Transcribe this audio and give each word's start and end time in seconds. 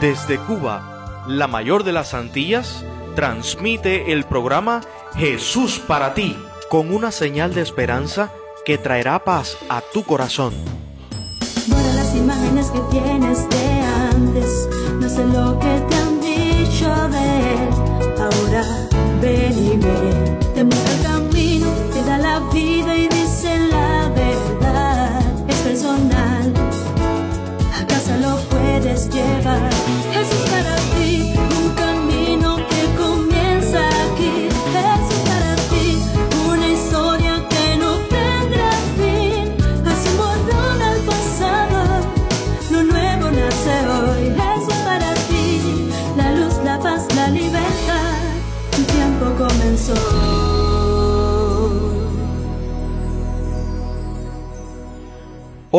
Desde 0.00 0.38
Cuba, 0.38 1.24
la 1.26 1.48
mayor 1.48 1.82
de 1.82 1.90
las 1.90 2.14
Antillas, 2.14 2.84
transmite 3.16 4.12
el 4.12 4.22
programa 4.22 4.80
Jesús 5.16 5.80
para 5.80 6.14
ti, 6.14 6.38
con 6.70 6.94
una 6.94 7.10
señal 7.10 7.52
de 7.52 7.62
esperanza 7.62 8.30
que 8.64 8.78
traerá 8.78 9.24
paz 9.24 9.58
a 9.68 9.80
tu 9.80 10.04
corazón. 10.04 10.54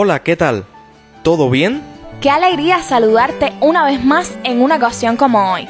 Hola, 0.02 0.23
¿qué 0.23 0.38
tal? 0.38 0.63
¿Todo 1.23 1.49
bien? 1.49 1.84
Qué 2.21 2.30
alegría 2.30 2.81
saludarte 2.81 3.52
una 3.59 3.84
vez 3.84 4.02
más 4.02 4.31
en 4.45 4.62
una 4.62 4.77
ocasión 4.77 5.17
como 5.17 5.52
hoy. 5.52 5.67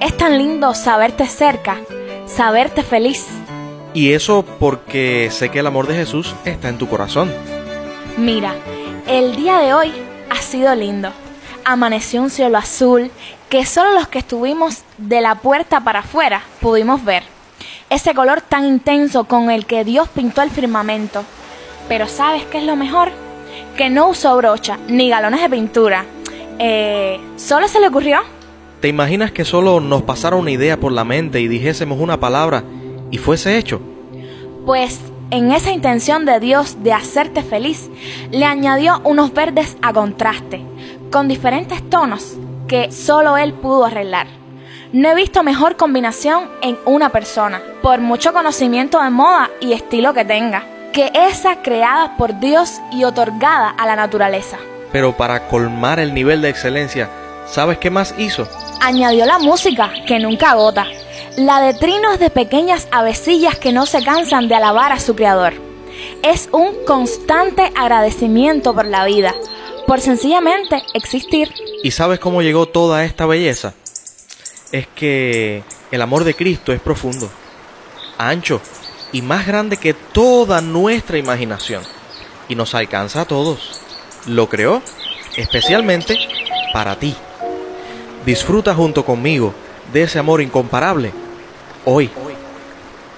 Es 0.00 0.16
tan 0.16 0.38
lindo 0.38 0.72
saberte 0.72 1.26
cerca, 1.26 1.80
saberte 2.24 2.84
feliz. 2.84 3.26
Y 3.92 4.12
eso 4.12 4.44
porque 4.60 5.30
sé 5.32 5.48
que 5.48 5.58
el 5.58 5.66
amor 5.66 5.88
de 5.88 5.96
Jesús 5.96 6.32
está 6.44 6.68
en 6.68 6.78
tu 6.78 6.88
corazón. 6.88 7.32
Mira, 8.16 8.54
el 9.08 9.34
día 9.34 9.58
de 9.58 9.74
hoy 9.74 9.92
ha 10.30 10.40
sido 10.40 10.72
lindo. 10.76 11.10
Amaneció 11.64 12.22
un 12.22 12.30
cielo 12.30 12.58
azul 12.58 13.10
que 13.48 13.66
solo 13.66 13.94
los 13.94 14.06
que 14.06 14.20
estuvimos 14.20 14.82
de 14.96 15.20
la 15.20 15.34
puerta 15.34 15.80
para 15.80 15.98
afuera 15.98 16.42
pudimos 16.60 17.04
ver. 17.04 17.24
Ese 17.90 18.14
color 18.14 18.42
tan 18.42 18.64
intenso 18.64 19.24
con 19.24 19.50
el 19.50 19.66
que 19.66 19.82
Dios 19.82 20.08
pintó 20.08 20.40
el 20.40 20.52
firmamento. 20.52 21.24
Pero 21.88 22.06
¿sabes 22.06 22.44
qué 22.44 22.58
es 22.58 22.64
lo 22.64 22.76
mejor? 22.76 23.10
Que 23.76 23.90
no 23.90 24.08
usó 24.08 24.36
brocha 24.36 24.78
ni 24.88 25.08
galones 25.08 25.40
de 25.40 25.50
pintura. 25.50 26.04
Eh, 26.58 27.20
¿Solo 27.36 27.68
se 27.68 27.80
le 27.80 27.88
ocurrió? 27.88 28.20
¿Te 28.80 28.88
imaginas 28.88 29.32
que 29.32 29.44
solo 29.44 29.80
nos 29.80 30.02
pasara 30.02 30.36
una 30.36 30.50
idea 30.50 30.78
por 30.78 30.92
la 30.92 31.04
mente 31.04 31.40
y 31.40 31.48
dijésemos 31.48 32.00
una 32.00 32.18
palabra 32.18 32.64
y 33.10 33.18
fuese 33.18 33.56
hecho? 33.56 33.80
Pues 34.66 35.00
en 35.30 35.50
esa 35.50 35.72
intención 35.72 36.26
de 36.26 36.40
Dios 36.40 36.82
de 36.82 36.92
hacerte 36.92 37.42
feliz, 37.42 37.90
le 38.30 38.44
añadió 38.44 39.00
unos 39.04 39.32
verdes 39.32 39.78
a 39.80 39.92
contraste, 39.92 40.62
con 41.10 41.26
diferentes 41.26 41.88
tonos 41.88 42.36
que 42.68 42.92
solo 42.92 43.38
él 43.38 43.54
pudo 43.54 43.86
arreglar. 43.86 44.26
No 44.92 45.08
he 45.08 45.14
visto 45.14 45.42
mejor 45.42 45.76
combinación 45.76 46.50
en 46.60 46.76
una 46.84 47.08
persona, 47.08 47.62
por 47.80 48.00
mucho 48.00 48.34
conocimiento 48.34 49.02
de 49.02 49.08
moda 49.08 49.48
y 49.58 49.72
estilo 49.72 50.12
que 50.12 50.26
tenga, 50.26 50.66
que 50.92 51.10
esa 51.14 51.62
creada 51.62 52.16
por 52.16 52.38
Dios 52.38 52.80
y 52.92 53.04
otorgada 53.04 53.70
a 53.70 53.86
la 53.86 53.96
naturaleza. 53.96 54.58
Pero 54.92 55.16
para 55.16 55.48
colmar 55.48 55.98
el 55.98 56.12
nivel 56.12 56.42
de 56.42 56.50
excelencia, 56.50 57.08
¿sabes 57.46 57.78
qué 57.78 57.90
más 57.90 58.14
hizo? 58.18 58.46
Añadió 58.80 59.24
la 59.24 59.38
música, 59.38 59.90
que 60.06 60.18
nunca 60.18 60.50
agota, 60.50 60.86
la 61.36 61.60
de 61.60 61.74
trinos 61.74 62.18
de 62.18 62.28
pequeñas 62.28 62.88
avecillas 62.92 63.58
que 63.58 63.72
no 63.72 63.86
se 63.86 64.04
cansan 64.04 64.48
de 64.48 64.54
alabar 64.54 64.92
a 64.92 65.00
su 65.00 65.16
creador. 65.16 65.54
Es 66.22 66.50
un 66.52 66.84
constante 66.86 67.72
agradecimiento 67.74 68.74
por 68.74 68.84
la 68.84 69.06
vida, 69.06 69.34
por 69.86 70.00
sencillamente 70.00 70.82
existir. 70.92 71.52
¿Y 71.82 71.90
sabes 71.90 72.18
cómo 72.18 72.42
llegó 72.42 72.66
toda 72.66 73.04
esta 73.04 73.24
belleza? 73.24 73.72
Es 74.72 74.86
que 74.88 75.62
el 75.90 76.02
amor 76.02 76.24
de 76.24 76.34
Cristo 76.34 76.72
es 76.72 76.80
profundo, 76.80 77.30
ancho 78.18 78.60
y 79.12 79.22
más 79.22 79.46
grande 79.46 79.76
que 79.76 79.94
toda 79.94 80.60
nuestra 80.60 81.18
imaginación 81.18 81.82
y 82.48 82.54
nos 82.54 82.74
alcanza 82.74 83.22
a 83.22 83.24
todos. 83.24 83.80
Lo 84.26 84.48
creó 84.48 84.82
especialmente 85.36 86.16
para 86.72 86.98
ti. 86.98 87.14
Disfruta 88.24 88.74
junto 88.74 89.04
conmigo 89.04 89.52
de 89.92 90.04
ese 90.04 90.18
amor 90.18 90.40
incomparable 90.40 91.12
hoy. 91.84 92.10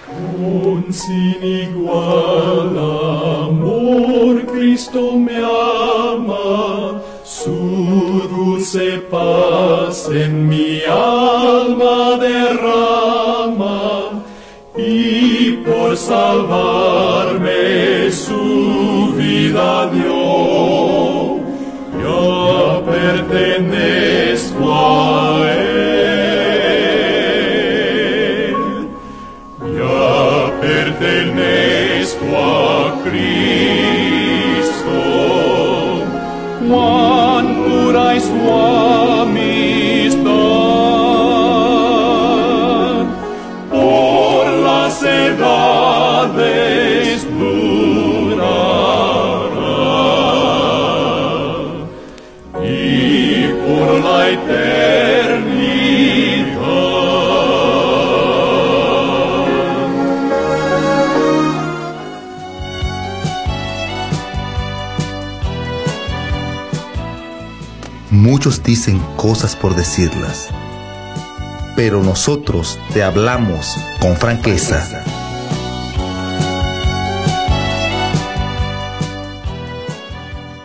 Con 0.06 0.92
sin 0.92 1.42
igual 1.42 2.78
amor 2.78 4.46
Cristo 4.46 5.12
me 5.12 5.36
ama, 5.36 7.00
su 7.24 8.28
dulce 8.30 8.98
paz 9.10 10.08
en 10.12 10.48
mi 10.48 10.82
alma 10.82 11.63
salvarme 16.06 17.62
su 18.10 19.14
vida 19.16 19.86
dio. 19.88 21.38
Ya 22.04 22.84
pertenezco 22.92 24.64
a 24.74 25.50
él. 25.50 26.44
Ya 29.78 30.20
pertenezco 30.60 32.28
a 32.36 33.02
Cristo. 33.04 34.96
Cuán 36.68 37.44
pura 37.64 38.04
es 38.16 38.24
su 38.24 38.38
Muchos 68.10 68.62
dicen 68.62 68.98
cosas 69.16 69.54
por 69.56 69.74
decirlas, 69.74 70.48
pero 71.76 72.02
nosotros 72.02 72.78
te 72.92 73.02
hablamos 73.02 73.76
con 74.00 74.16
franqueza. 74.16 75.04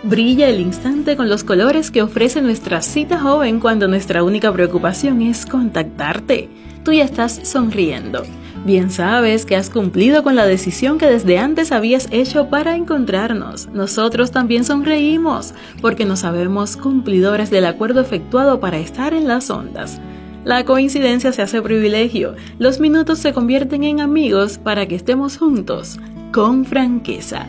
Brilla 0.09 0.49
el 0.49 0.59
instante 0.59 1.15
con 1.15 1.29
los 1.29 1.43
colores 1.43 1.91
que 1.91 2.01
ofrece 2.01 2.41
nuestra 2.41 2.81
cita 2.81 3.19
joven 3.19 3.59
cuando 3.59 3.87
nuestra 3.87 4.23
única 4.23 4.51
preocupación 4.51 5.21
es 5.21 5.45
contactarte. 5.45 6.49
Tú 6.83 6.93
ya 6.93 7.03
estás 7.03 7.39
sonriendo. 7.43 8.23
Bien 8.65 8.89
sabes 8.89 9.45
que 9.45 9.55
has 9.55 9.69
cumplido 9.69 10.23
con 10.23 10.35
la 10.35 10.47
decisión 10.47 10.97
que 10.97 11.05
desde 11.05 11.37
antes 11.37 11.71
habías 11.71 12.07
hecho 12.09 12.49
para 12.49 12.75
encontrarnos. 12.75 13.67
Nosotros 13.67 14.31
también 14.31 14.63
sonreímos 14.63 15.53
porque 15.79 16.05
nos 16.05 16.21
sabemos 16.21 16.75
cumplidores 16.75 17.51
del 17.51 17.65
acuerdo 17.65 18.01
efectuado 18.01 18.59
para 18.59 18.79
estar 18.79 19.13
en 19.13 19.27
las 19.27 19.51
ondas. 19.51 20.01
La 20.43 20.65
coincidencia 20.65 21.31
se 21.33 21.43
hace 21.43 21.61
privilegio, 21.61 22.33
los 22.57 22.79
minutos 22.79 23.19
se 23.19 23.31
convierten 23.31 23.83
en 23.83 24.01
amigos 24.01 24.57
para 24.57 24.87
que 24.87 24.95
estemos 24.95 25.37
juntos, 25.37 25.99
con 26.31 26.65
franqueza. 26.65 27.45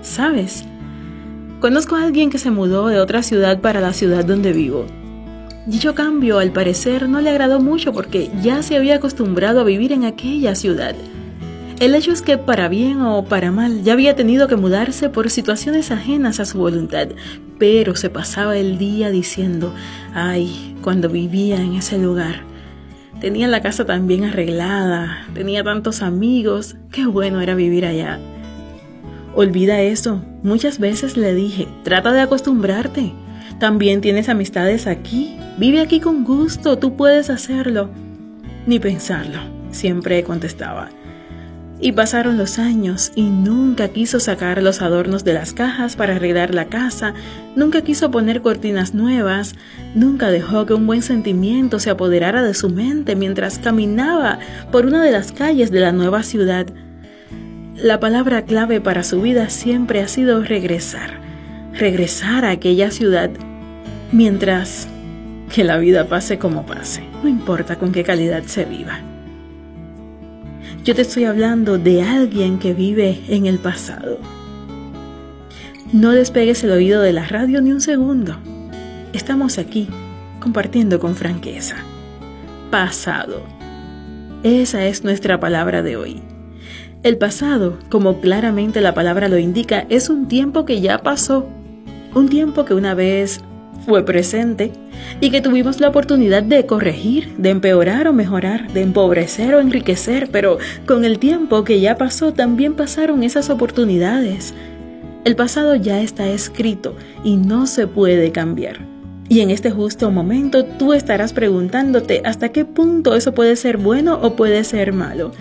¿Sabes? 0.00 0.64
Conozco 1.60 1.96
a 1.96 2.04
alguien 2.04 2.30
que 2.30 2.38
se 2.38 2.52
mudó 2.52 2.86
de 2.86 3.00
otra 3.00 3.24
ciudad 3.24 3.60
para 3.60 3.80
la 3.80 3.92
ciudad 3.92 4.24
donde 4.24 4.52
vivo. 4.52 4.86
Dicho 5.66 5.92
cambio, 5.92 6.38
al 6.38 6.52
parecer, 6.52 7.08
no 7.08 7.20
le 7.20 7.30
agradó 7.30 7.58
mucho 7.58 7.92
porque 7.92 8.30
ya 8.40 8.62
se 8.62 8.76
había 8.76 8.94
acostumbrado 8.94 9.60
a 9.60 9.64
vivir 9.64 9.90
en 9.90 10.04
aquella 10.04 10.54
ciudad. 10.54 10.94
El 11.80 11.96
hecho 11.96 12.12
es 12.12 12.22
que, 12.22 12.38
para 12.38 12.68
bien 12.68 13.00
o 13.02 13.24
para 13.24 13.50
mal, 13.50 13.82
ya 13.82 13.94
había 13.94 14.14
tenido 14.14 14.46
que 14.46 14.54
mudarse 14.54 15.08
por 15.08 15.30
situaciones 15.30 15.90
ajenas 15.90 16.38
a 16.38 16.44
su 16.44 16.58
voluntad, 16.58 17.08
pero 17.58 17.96
se 17.96 18.08
pasaba 18.08 18.56
el 18.56 18.78
día 18.78 19.10
diciendo, 19.10 19.74
ay, 20.14 20.76
cuando 20.80 21.08
vivía 21.08 21.60
en 21.60 21.74
ese 21.74 21.98
lugar. 21.98 22.42
Tenía 23.20 23.48
la 23.48 23.62
casa 23.62 23.84
tan 23.84 24.06
bien 24.06 24.24
arreglada, 24.24 25.26
tenía 25.34 25.64
tantos 25.64 26.02
amigos, 26.02 26.76
qué 26.92 27.04
bueno 27.06 27.40
era 27.40 27.56
vivir 27.56 27.84
allá. 27.84 28.20
Olvida 29.34 29.80
eso. 29.80 30.22
Muchas 30.42 30.78
veces 30.78 31.16
le 31.16 31.34
dije, 31.34 31.68
trata 31.82 32.12
de 32.12 32.20
acostumbrarte. 32.20 33.12
También 33.58 34.00
tienes 34.00 34.28
amistades 34.28 34.86
aquí. 34.86 35.36
Vive 35.58 35.80
aquí 35.80 35.98
con 36.00 36.22
gusto, 36.24 36.78
tú 36.78 36.96
puedes 36.96 37.28
hacerlo. 37.28 37.90
Ni 38.66 38.78
pensarlo, 38.78 39.40
siempre 39.72 40.22
contestaba. 40.22 40.90
Y 41.80 41.92
pasaron 41.92 42.38
los 42.38 42.58
años 42.58 43.12
y 43.14 43.30
nunca 43.30 43.88
quiso 43.88 44.18
sacar 44.18 44.62
los 44.62 44.82
adornos 44.82 45.22
de 45.22 45.32
las 45.32 45.52
cajas 45.52 45.94
para 45.94 46.16
arreglar 46.16 46.52
la 46.52 46.66
casa, 46.66 47.14
nunca 47.54 47.82
quiso 47.82 48.10
poner 48.10 48.42
cortinas 48.42 48.94
nuevas, 48.94 49.54
nunca 49.94 50.30
dejó 50.30 50.66
que 50.66 50.74
un 50.74 50.88
buen 50.88 51.02
sentimiento 51.02 51.78
se 51.78 51.90
apoderara 51.90 52.42
de 52.42 52.54
su 52.54 52.68
mente 52.68 53.14
mientras 53.14 53.60
caminaba 53.60 54.40
por 54.72 54.86
una 54.86 55.04
de 55.04 55.12
las 55.12 55.30
calles 55.30 55.70
de 55.70 55.78
la 55.78 55.92
nueva 55.92 56.24
ciudad. 56.24 56.66
La 57.80 58.00
palabra 58.00 58.42
clave 58.42 58.80
para 58.80 59.04
su 59.04 59.20
vida 59.20 59.50
siempre 59.50 60.00
ha 60.00 60.08
sido 60.08 60.42
regresar, 60.42 61.20
regresar 61.74 62.44
a 62.44 62.50
aquella 62.50 62.90
ciudad, 62.90 63.30
mientras 64.10 64.88
que 65.54 65.62
la 65.62 65.78
vida 65.78 66.08
pase 66.08 66.38
como 66.38 66.66
pase, 66.66 67.04
no 67.22 67.28
importa 67.28 67.76
con 67.76 67.92
qué 67.92 68.02
calidad 68.02 68.42
se 68.46 68.64
viva. 68.64 68.98
Yo 70.82 70.96
te 70.96 71.02
estoy 71.02 71.24
hablando 71.26 71.78
de 71.78 72.02
alguien 72.02 72.58
que 72.58 72.74
vive 72.74 73.20
en 73.28 73.46
el 73.46 73.60
pasado. 73.60 74.18
No 75.92 76.10
despegues 76.10 76.64
el 76.64 76.72
oído 76.72 77.00
de 77.00 77.12
la 77.12 77.28
radio 77.28 77.62
ni 77.62 77.70
un 77.70 77.80
segundo. 77.80 78.38
Estamos 79.12 79.56
aquí 79.56 79.86
compartiendo 80.40 80.98
con 80.98 81.14
franqueza. 81.14 81.76
Pasado. 82.72 83.40
Esa 84.42 84.84
es 84.86 85.04
nuestra 85.04 85.38
palabra 85.38 85.82
de 85.82 85.96
hoy. 85.96 86.37
El 87.04 87.16
pasado, 87.16 87.78
como 87.90 88.20
claramente 88.20 88.80
la 88.80 88.92
palabra 88.92 89.28
lo 89.28 89.38
indica, 89.38 89.86
es 89.88 90.08
un 90.08 90.26
tiempo 90.26 90.64
que 90.64 90.80
ya 90.80 90.98
pasó. 90.98 91.46
Un 92.12 92.28
tiempo 92.28 92.64
que 92.64 92.74
una 92.74 92.94
vez 92.94 93.40
fue 93.86 94.04
presente 94.04 94.72
y 95.20 95.30
que 95.30 95.40
tuvimos 95.40 95.80
la 95.80 95.90
oportunidad 95.90 96.42
de 96.42 96.66
corregir, 96.66 97.36
de 97.36 97.50
empeorar 97.50 98.08
o 98.08 98.12
mejorar, 98.12 98.72
de 98.72 98.82
empobrecer 98.82 99.54
o 99.54 99.60
enriquecer, 99.60 100.28
pero 100.32 100.58
con 100.86 101.04
el 101.04 101.20
tiempo 101.20 101.62
que 101.62 101.80
ya 101.80 101.96
pasó 101.96 102.32
también 102.32 102.74
pasaron 102.74 103.22
esas 103.22 103.48
oportunidades. 103.48 104.52
El 105.24 105.36
pasado 105.36 105.76
ya 105.76 106.00
está 106.00 106.26
escrito 106.26 106.96
y 107.22 107.36
no 107.36 107.68
se 107.68 107.86
puede 107.86 108.32
cambiar. 108.32 108.80
Y 109.28 109.40
en 109.40 109.50
este 109.50 109.70
justo 109.70 110.10
momento 110.10 110.64
tú 110.64 110.94
estarás 110.94 111.32
preguntándote 111.32 112.22
hasta 112.24 112.48
qué 112.48 112.64
punto 112.64 113.14
eso 113.14 113.34
puede 113.34 113.54
ser 113.54 113.76
bueno 113.76 114.18
o 114.20 114.34
puede 114.34 114.64
ser 114.64 114.92
malo 114.92 115.32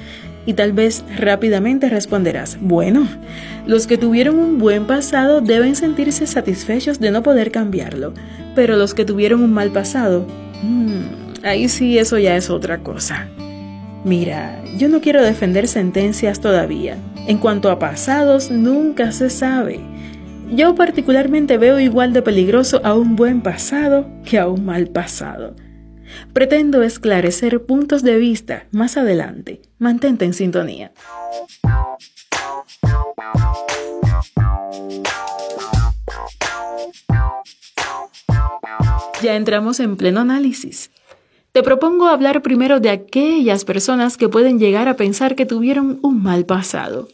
y 0.48 0.54
tal 0.54 0.72
vez 0.72 1.04
rápidamente 1.18 1.90
responderás, 1.90 2.58
bueno, 2.60 3.08
los 3.68 3.86
que 3.86 3.98
tuvieron 3.98 4.40
un 4.40 4.58
buen 4.58 4.88
pasado 4.88 5.42
deben 5.42 5.76
sentirse 5.76 6.26
satisfechos 6.26 7.00
de 7.00 7.12
no 7.12 7.22
poder 7.22 7.52
cambiarlo, 7.52 8.14
pero 8.56 8.78
los 8.78 8.96
que 8.96 9.06
tuvieron 9.06 9.44
un 9.44 9.54
mal 9.54 9.72
pasado, 9.72 10.26
mmm, 10.64 11.44
ahí 11.44 11.68
sí 11.68 12.00
eso 12.00 12.18
ya 12.18 12.36
es 12.38 12.50
otra 12.50 12.80
cosa. 12.80 13.28
Mira, 14.06 14.64
yo 14.78 14.88
no 14.88 15.02
quiero 15.02 15.22
defender 15.22 15.68
sentencias 15.68 16.40
todavía. 16.40 16.98
En 17.28 17.40
cuanto 17.40 17.70
a 17.70 17.78
pasados, 17.78 18.50
nunca 18.50 19.12
se 19.12 19.30
sabe. 19.30 19.82
Yo 20.50 20.76
particularmente 20.76 21.58
veo 21.58 21.78
igual 21.78 22.14
de 22.14 22.22
peligroso 22.22 22.80
a 22.86 22.94
un 22.94 23.18
buen 23.18 23.42
pasado 23.42 24.08
que 24.24 24.40
a 24.40 24.48
un 24.48 24.64
mal 24.64 24.88
pasado. 24.88 25.56
Pretendo 26.38 26.84
esclarecer 26.84 27.66
puntos 27.66 28.04
de 28.04 28.16
vista 28.20 28.68
más 28.70 28.96
adelante. 28.96 29.60
Mantente 29.80 30.24
en 30.24 30.36
sintonía. 30.36 30.92
Ya 39.24 39.36
entramos 39.36 39.80
en 39.80 39.98
pleno 39.98 40.20
análisis. 40.20 40.92
Te 41.54 41.64
propongo 41.64 42.06
hablar 42.06 42.44
primero 42.44 42.80
de 42.80 42.92
aquellas 42.92 43.66
personas 43.66 44.16
que 44.16 44.30
pueden 44.30 44.60
llegar 44.60 44.88
a 44.90 44.96
pensar 44.96 45.34
que 45.36 45.48
tuvieron 45.48 45.98
un 46.04 46.22
mal 46.22 46.46
pasado. 46.46 47.08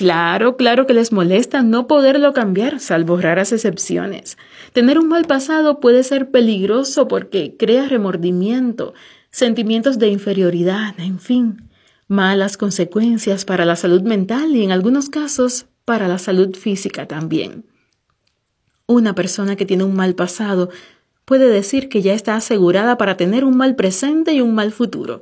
Claro, 0.00 0.56
claro 0.56 0.86
que 0.86 0.94
les 0.94 1.12
molesta 1.12 1.62
no 1.62 1.86
poderlo 1.86 2.32
cambiar, 2.32 2.80
salvo 2.80 3.18
raras 3.18 3.52
excepciones. 3.52 4.38
Tener 4.72 4.98
un 4.98 5.08
mal 5.08 5.26
pasado 5.26 5.78
puede 5.78 6.04
ser 6.04 6.30
peligroso 6.30 7.06
porque 7.06 7.58
crea 7.58 7.86
remordimiento, 7.86 8.94
sentimientos 9.30 9.98
de 9.98 10.08
inferioridad, 10.08 10.98
en 10.98 11.18
fin, 11.18 11.68
malas 12.08 12.56
consecuencias 12.56 13.44
para 13.44 13.66
la 13.66 13.76
salud 13.76 14.00
mental 14.00 14.56
y 14.56 14.64
en 14.64 14.72
algunos 14.72 15.10
casos 15.10 15.66
para 15.84 16.08
la 16.08 16.16
salud 16.16 16.56
física 16.56 17.06
también. 17.06 17.66
Una 18.86 19.14
persona 19.14 19.54
que 19.54 19.66
tiene 19.66 19.84
un 19.84 19.94
mal 19.94 20.14
pasado 20.14 20.70
puede 21.26 21.46
decir 21.46 21.90
que 21.90 22.00
ya 22.00 22.14
está 22.14 22.36
asegurada 22.36 22.96
para 22.96 23.18
tener 23.18 23.44
un 23.44 23.58
mal 23.58 23.76
presente 23.76 24.32
y 24.32 24.40
un 24.40 24.54
mal 24.54 24.72
futuro. 24.72 25.20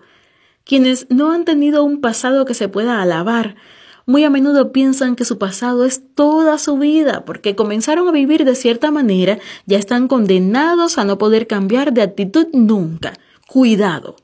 Quienes 0.62 1.08
no 1.10 1.32
han 1.32 1.44
tenido 1.44 1.82
un 1.82 2.00
pasado 2.00 2.44
que 2.44 2.54
se 2.54 2.68
pueda 2.68 3.02
alabar 3.02 3.56
muy 4.08 4.24
a 4.24 4.30
menudo 4.30 4.72
piensan 4.72 5.16
que 5.16 5.26
su 5.26 5.36
pasado 5.36 5.84
es 5.84 6.00
toda 6.14 6.56
su 6.56 6.78
vida, 6.78 7.26
porque 7.26 7.54
comenzaron 7.54 8.08
a 8.08 8.12
vivir 8.12 8.46
de 8.46 8.54
cierta 8.54 8.90
manera, 8.90 9.38
ya 9.66 9.76
están 9.76 10.08
condenados 10.08 10.96
a 10.96 11.04
no 11.04 11.18
poder 11.18 11.46
cambiar 11.46 11.92
de 11.92 12.00
actitud 12.00 12.46
nunca. 12.54 13.12
Cuidado. 13.46 14.16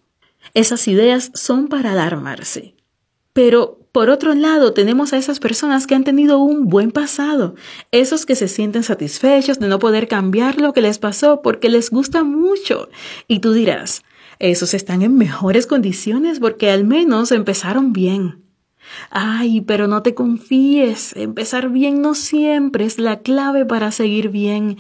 Esas 0.55 0.89
ideas 0.89 1.31
son 1.35 1.69
para 1.69 1.93
alarmarse. 1.93 2.75
Pero, 3.35 3.79
por 3.93 4.09
otro 4.09 4.33
lado, 4.33 4.73
tenemos 4.73 5.13
a 5.13 5.19
esas 5.19 5.39
personas 5.39 5.87
que 5.87 5.95
han 5.95 6.05
tenido 6.05 6.39
un 6.39 6.69
buen 6.69 6.91
pasado, 6.91 7.55
esos 7.91 8.25
que 8.25 8.37
se 8.37 8.49
sienten 8.49 8.85
satisfechos 8.85 9.59
de 9.59 9.69
no 9.69 9.79
poder 9.79 10.09
cambiar 10.09 10.63
lo 10.63 10.73
que 10.73 10.81
les 10.81 10.99
pasó 10.99 11.43
porque 11.43 11.69
les 11.69 11.91
gusta 11.91 12.25
mucho. 12.25 12.89
Y 13.29 13.41
tú 13.41 13.53
dirás, 13.53 14.03
esos 14.39 14.73
están 14.73 15.03
en 15.03 15.19
mejores 15.19 15.67
condiciones 15.67 16.41
porque 16.41 16.71
al 16.71 16.85
menos 16.85 17.33
empezaron 17.33 17.93
bien. 17.93 18.44
Ay, 19.11 19.61
pero 19.61 19.87
no 19.87 20.03
te 20.03 20.15
confíes. 20.15 21.15
Empezar 21.17 21.69
bien 21.71 22.03
no 22.03 22.15
siempre 22.15 22.85
es 22.85 22.99
la 22.99 23.21
clave 23.21 23.65
para 23.65 23.91
seguir 23.91 24.29
bien. 24.29 24.79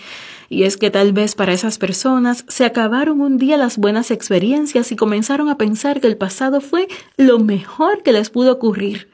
Y 0.49 0.64
es 0.64 0.76
que 0.76 0.90
tal 0.90 1.12
vez 1.12 1.34
para 1.34 1.52
esas 1.52 1.78
personas 1.78 2.44
se 2.49 2.64
acabaron 2.64 3.20
un 3.20 3.38
día 3.38 3.56
las 3.56 3.78
buenas 3.78 4.11
experiencias 4.11 4.93
y 4.93 4.96
comenzaron 4.96 5.49
a 5.49 5.58
pensar 5.58 6.00
que 6.00 6.06
el 6.06 6.16
pasado 6.16 6.61
fue 6.61 6.88
lo 7.16 7.38
mejor 7.38 8.02
que 8.02 8.12
les 8.12 8.31
pudo 8.31 8.52
ocurrir. 8.52 9.08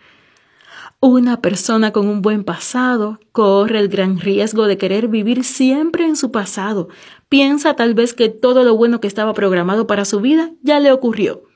Una 1.03 1.41
persona 1.41 1.93
con 1.93 2.09
un 2.09 2.21
buen 2.21 2.45
pasado 2.45 3.21
corre 3.33 3.79
el 3.79 3.89
gran 3.89 4.21
riesgo 4.21 4.67
de 4.67 4.77
querer 4.77 5.09
vivir 5.09 5.45
siempre 5.45 6.05
en 6.05 6.15
su 6.15 6.31
pasado. 6.31 6.89
Piensa 7.31 7.75
tal 7.75 7.95
vez 7.95 8.13
que 8.13 8.29
todo 8.29 8.65
lo 8.65 8.77
bueno 8.77 9.01
que 9.01 9.09
estaba 9.09 9.33
programado 9.33 9.87
para 9.87 10.05
su 10.05 10.21
vida 10.21 10.51
ya 10.63 10.79
le 10.79 10.93
ocurrió 10.93 11.50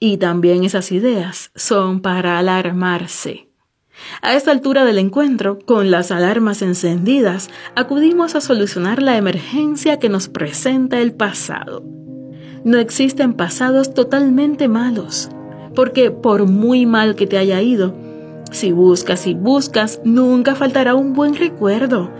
y 0.00 0.18
también 0.18 0.64
esas 0.64 0.92
ideas 0.92 1.50
son 1.54 2.00
para 2.00 2.38
alarmarse. 2.38 3.48
A 4.22 4.34
esta 4.34 4.50
altura 4.50 4.84
del 4.84 4.98
encuentro, 4.98 5.58
con 5.58 5.90
las 5.90 6.10
alarmas 6.10 6.62
encendidas, 6.62 7.48
acudimos 7.76 8.34
a 8.34 8.40
solucionar 8.40 9.00
la 9.02 9.16
emergencia 9.16 9.98
que 9.98 10.08
nos 10.08 10.28
presenta 10.28 10.98
el 11.00 11.14
pasado. 11.14 11.84
No 12.64 12.78
existen 12.78 13.34
pasados 13.34 13.94
totalmente 13.94 14.68
malos, 14.68 15.30
porque 15.74 16.10
por 16.10 16.46
muy 16.46 16.86
mal 16.86 17.14
que 17.14 17.26
te 17.26 17.38
haya 17.38 17.60
ido, 17.62 17.94
si 18.50 18.72
buscas 18.72 19.26
y 19.26 19.34
buscas, 19.34 20.00
nunca 20.04 20.54
faltará 20.54 20.94
un 20.94 21.12
buen 21.12 21.34
recuerdo, 21.34 22.10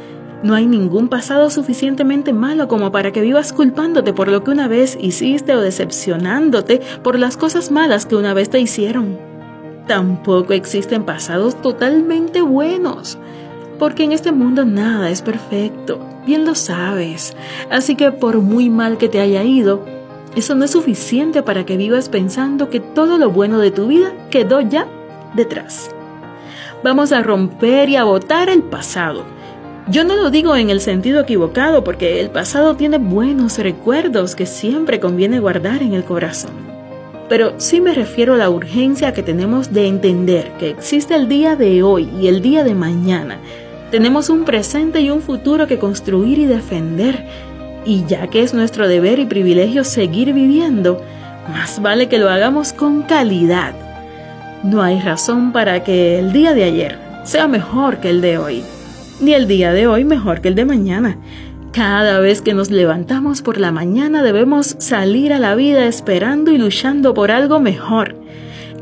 no 0.45 0.55
hay 0.55 0.67
ningún 0.67 1.09
pasado 1.09 1.49
suficientemente 1.49 2.35
malo 2.35 2.69
como 2.69 2.93
para 2.93 3.13
que 3.13 3.23
vivas 3.23 3.55
culpándote 3.55 4.13
por 4.13 4.29
lo 4.29 4.45
que 4.45 4.51
una 4.51 4.69
vez 4.69 4.99
hiciste 5.01 5.57
o 5.57 5.61
decepcionándote 5.63 6.83
por 7.03 7.19
las 7.19 7.39
cosas 7.39 7.71
malas 7.71 8.05
que 8.05 8.15
una 8.15 8.35
vez 8.35 8.51
te 8.51 8.61
hicieron. 8.61 9.19
Tampoco 9.87 10.53
existen 10.53 11.05
pasados 11.05 11.61
totalmente 11.63 12.43
buenos, 12.43 13.17
porque 13.79 14.05
en 14.05 14.13
este 14.13 14.33
mundo 14.33 14.67
nada 14.67 15.09
es 15.09 15.23
perfecto, 15.23 15.99
bien 16.27 16.45
lo 16.45 16.55
sabes. 16.55 17.35
Así 17.71 17.97
que 17.97 18.13
por 18.13 18.37
muy 18.41 18.69
mal 18.69 18.99
que 18.99 19.09
te 19.09 19.21
haya 19.21 19.45
ido, 19.45 19.83
eso 20.37 20.55
no 20.55 20.67
es 20.67 20.73
suficiente 20.73 21.43
para 21.43 21.65
que 21.65 21.79
vivas 21.79 22.11
pensando 22.11 22.69
que 22.69 22.81
todo 22.81 23.17
lo 23.17 23.31
bueno 23.31 23.61
de 23.61 23.71
tu 23.71 23.87
vida 23.87 24.13
quedó 24.29 24.61
ya 24.61 24.87
detrás. 25.35 25.91
Vamos 26.83 27.13
a 27.13 27.23
romper 27.23 27.89
y 27.89 27.97
a 27.97 28.05
botar 28.05 28.51
el 28.51 28.63
pasado 28.63 29.25
yo 29.87 30.03
no 30.03 30.17
lo 30.17 30.31
digo 30.31 30.57
en 30.57 30.71
el 30.71 30.81
sentido 30.81 31.21
equivocado 31.21 31.85
porque 31.85 32.21
el 32.21 32.31
pasado 32.31 32.75
tiene 32.75 32.97
buenos 32.97 33.59
recuerdos 33.59 34.35
que 34.35 34.47
siempre 34.47 34.99
conviene 34.99 35.41
guardar 35.41 35.83
en 35.83 35.93
el 35.93 36.05
corazón. 36.05 36.53
Pero 37.29 37.55
sí 37.59 37.83
me 37.83 37.93
refiero 37.93 38.35
a 38.35 38.39
la 38.39 38.49
urgencia 38.49 39.13
que 39.13 39.23
tenemos 39.23 39.75
de 39.75 39.87
entender 39.87 40.53
que 40.59 40.71
existe 40.71 41.15
el 41.15 41.29
día 41.29 41.55
de 41.55 41.83
hoy 41.83 42.09
y 42.19 42.29
el 42.29 42.41
día 42.41 42.65
de 42.65 42.75
mañana. 42.75 43.39
Tenemos 43.91 44.31
un 44.31 44.45
presente 44.45 45.03
y 45.03 45.11
un 45.11 45.21
futuro 45.21 45.67
que 45.67 45.79
construir 45.79 46.39
y 46.39 46.47
defender. 46.47 47.27
Y 47.85 48.07
ya 48.07 48.29
que 48.29 48.43
es 48.43 48.55
nuestro 48.55 48.89
deber 48.89 49.19
y 49.19 49.27
privilegio 49.27 49.85
seguir 49.85 50.33
viviendo, 50.33 51.03
más 51.51 51.83
vale 51.83 52.09
que 52.09 52.19
lo 52.19 52.31
hagamos 52.31 52.73
con 52.73 53.03
calidad. 53.03 53.75
No 54.63 54.83
hay 54.83 54.99
razón 55.01 55.53
para 55.53 55.85
que 55.85 56.19
el 56.19 56.33
día 56.33 56.55
de 56.55 56.65
ayer 56.65 56.99
sea 57.25 57.49
mejor 57.49 57.99
que 57.99 58.09
el 58.09 58.23
de 58.23 58.39
hoy 58.39 58.65
ni 59.21 59.35
el 59.35 59.47
día 59.47 59.73
de 59.73 59.87
hoy 59.87 60.05
mejor 60.05 60.41
que 60.41 60.49
el 60.49 60.55
de 60.55 60.65
mañana. 60.65 61.19
Cada 61.73 62.21
vez 62.21 62.41
que 62.41 62.55
nos 62.55 62.71
levantamos 62.71 63.43
por 63.43 63.59
la 63.59 63.73
mañana 63.73 64.23
debemos 64.23 64.77
salir 64.79 65.33
a 65.33 65.39
la 65.39 65.55
vida 65.55 65.87
esperando 65.87 66.53
y 66.53 66.59
luchando 66.59 67.15
por 67.15 67.31
algo 67.31 67.59
mejor. 67.61 68.17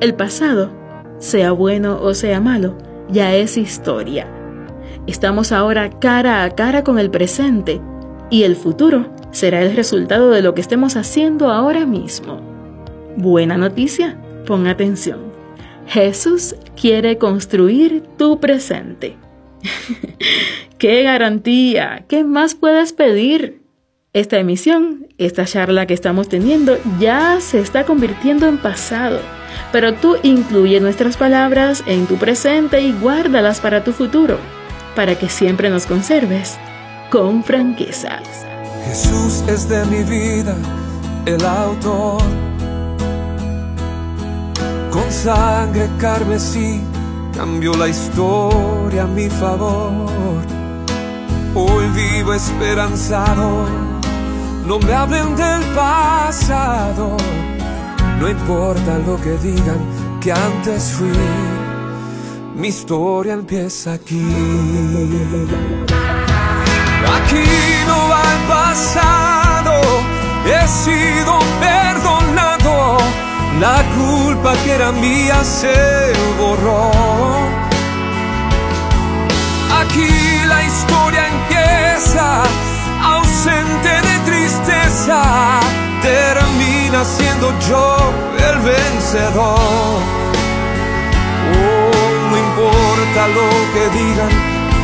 El 0.00 0.14
pasado, 0.14 0.70
sea 1.18 1.52
bueno 1.52 1.98
o 2.02 2.14
sea 2.14 2.40
malo, 2.40 2.76
ya 3.08 3.34
es 3.34 3.56
historia. 3.56 4.26
Estamos 5.06 5.52
ahora 5.52 5.90
cara 5.90 6.44
a 6.44 6.50
cara 6.50 6.84
con 6.84 6.98
el 6.98 7.10
presente 7.10 7.80
y 8.30 8.42
el 8.42 8.56
futuro 8.56 9.10
será 9.30 9.62
el 9.62 9.74
resultado 9.74 10.30
de 10.30 10.42
lo 10.42 10.54
que 10.54 10.60
estemos 10.60 10.96
haciendo 10.96 11.50
ahora 11.50 11.86
mismo. 11.86 12.40
Buena 13.16 13.56
noticia, 13.56 14.18
pon 14.46 14.66
atención. 14.66 15.32
Jesús 15.86 16.54
quiere 16.80 17.18
construir 17.18 18.02
tu 18.16 18.38
presente. 18.38 19.21
¡Qué 20.78 21.02
garantía! 21.02 22.04
¿Qué 22.08 22.24
más 22.24 22.54
puedes 22.54 22.92
pedir? 22.92 23.62
Esta 24.14 24.38
emisión, 24.38 25.06
esta 25.16 25.46
charla 25.46 25.86
que 25.86 25.94
estamos 25.94 26.28
teniendo, 26.28 26.76
ya 27.00 27.40
se 27.40 27.60
está 27.60 27.84
convirtiendo 27.84 28.46
en 28.46 28.58
pasado. 28.58 29.20
Pero 29.72 29.94
tú 29.94 30.16
incluye 30.22 30.80
nuestras 30.80 31.16
palabras 31.16 31.82
en 31.86 32.06
tu 32.06 32.16
presente 32.16 32.82
y 32.82 32.92
guárdalas 32.92 33.60
para 33.60 33.84
tu 33.84 33.92
futuro, 33.92 34.38
para 34.94 35.18
que 35.18 35.30
siempre 35.30 35.70
nos 35.70 35.86
conserves 35.86 36.58
con 37.10 37.42
franqueza. 37.42 38.20
Jesús 38.84 39.44
es 39.48 39.68
de 39.68 39.84
mi 39.86 40.02
vida 40.02 40.56
el 41.24 41.44
autor. 41.44 42.22
Con 44.90 45.10
sangre 45.10 45.88
carmesí 45.98 46.80
cambió 47.34 47.74
la 47.74 47.88
historia 47.88 49.04
a 49.04 49.06
mi 49.06 49.28
favor. 49.28 50.42
Hoy 51.54 51.86
vivo 51.88 52.32
esperanzado, 52.34 53.66
no 54.66 54.78
me 54.78 54.92
hablen 54.92 55.36
del 55.36 55.62
pasado. 55.74 57.16
No 58.18 58.28
importa 58.28 58.98
lo 59.06 59.20
que 59.20 59.36
digan 59.38 59.80
que 60.20 60.32
antes 60.32 60.92
fui, 60.92 61.10
mi 62.54 62.68
historia 62.68 63.34
empieza 63.34 63.94
aquí. 63.94 64.24
Aquí 67.16 67.44
no 67.86 68.08
va 68.08 68.22
el 68.34 68.48
pasado, 68.48 69.80
he 70.46 70.68
sido 70.68 71.38
perdonado. 71.60 73.31
La 73.60 73.82
culpa 73.94 74.54
que 74.64 74.72
era 74.72 74.92
mía 74.92 75.44
se 75.44 76.12
borró. 76.38 76.90
Aquí 79.80 80.08
la 80.46 80.64
historia 80.64 81.28
empieza, 81.28 82.42
ausente 83.02 83.88
de 83.88 84.18
tristeza, 84.30 85.22
termina 86.00 87.04
siendo 87.04 87.52
yo 87.68 87.96
el 88.48 88.58
vencedor. 88.60 90.00
Oh, 91.54 92.30
no 92.30 92.36
importa 92.38 93.28
lo 93.28 93.48
que 93.74 93.84
digan, 93.98 94.32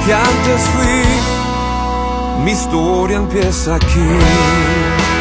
que 0.04 0.14
antes 0.14 0.60
fui, 0.72 2.44
mi 2.44 2.52
historia 2.52 3.16
empieza 3.16 3.76
aquí. 3.76 5.17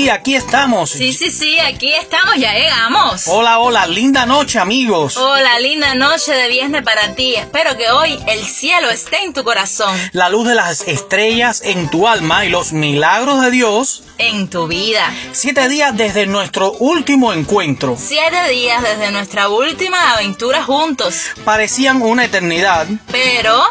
Sí, 0.00 0.08
aquí 0.08 0.34
estamos. 0.34 0.88
Sí, 0.88 1.12
sí, 1.12 1.30
sí, 1.30 1.60
aquí 1.60 1.92
estamos, 1.92 2.34
ya 2.36 2.54
llegamos. 2.54 3.24
Hola, 3.26 3.58
hola, 3.58 3.86
linda 3.86 4.24
noche, 4.24 4.58
amigos. 4.58 5.18
Hola, 5.18 5.60
linda 5.60 5.94
noche 5.94 6.32
de 6.32 6.48
viernes 6.48 6.82
para 6.82 7.14
ti. 7.14 7.34
Espero 7.34 7.76
que 7.76 7.90
hoy 7.90 8.18
el 8.26 8.42
cielo 8.46 8.88
esté 8.88 9.22
en 9.24 9.34
tu 9.34 9.44
corazón. 9.44 9.94
La 10.12 10.30
luz 10.30 10.48
de 10.48 10.54
las 10.54 10.88
estrellas 10.88 11.60
en 11.62 11.90
tu 11.90 12.08
alma 12.08 12.46
y 12.46 12.48
los 12.48 12.72
milagros 12.72 13.42
de 13.42 13.50
Dios 13.50 14.02
en 14.16 14.48
tu 14.48 14.68
vida. 14.68 15.12
Siete 15.32 15.68
días 15.68 15.94
desde 15.94 16.26
nuestro 16.26 16.72
último 16.72 17.34
encuentro. 17.34 17.96
Siete 17.98 18.48
días 18.48 18.82
desde 18.82 19.10
nuestra 19.10 19.50
última 19.50 20.14
aventura 20.14 20.62
juntos. 20.62 21.26
Parecían 21.44 22.00
una 22.00 22.24
eternidad. 22.24 22.86
Pero 23.12 23.62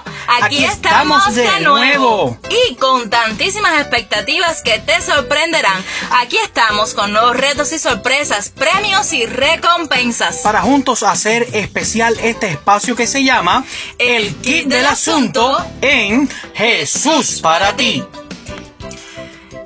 aquí, 0.42 0.64
estamos, 0.64 1.34
de, 1.34 1.60
nuevo. 1.62 2.38
Y 2.50 2.76
con 2.76 3.10
tantísimas 3.10 3.80
expectativas 3.80 4.62
que 4.62 4.80
te 4.80 5.02
sorprenderán. 5.02 5.84
Aquí 6.12 6.38
estamos 6.38 6.94
con 6.94 7.12
nuevos 7.12 7.36
retos 7.36 7.72
y 7.72 7.80
sorpresas, 7.80 8.50
premios 8.50 9.14
y 9.14 9.26
recompensas. 9.26 10.38
Para 10.38 10.62
juntos 10.62 11.04
hacer 11.04 11.48
especial 11.54 12.18
este 12.22 12.50
espacio 12.50 12.96
que 12.96 13.08
se 13.08 13.24
llama 13.24 13.66
El 13.98 14.36
Kit 14.38 14.68
del 14.68 14.86
Asunto 14.86 15.58
en 15.82 16.30
Jesús 16.54 17.42
para 17.42 17.76
ti. 17.76 18.04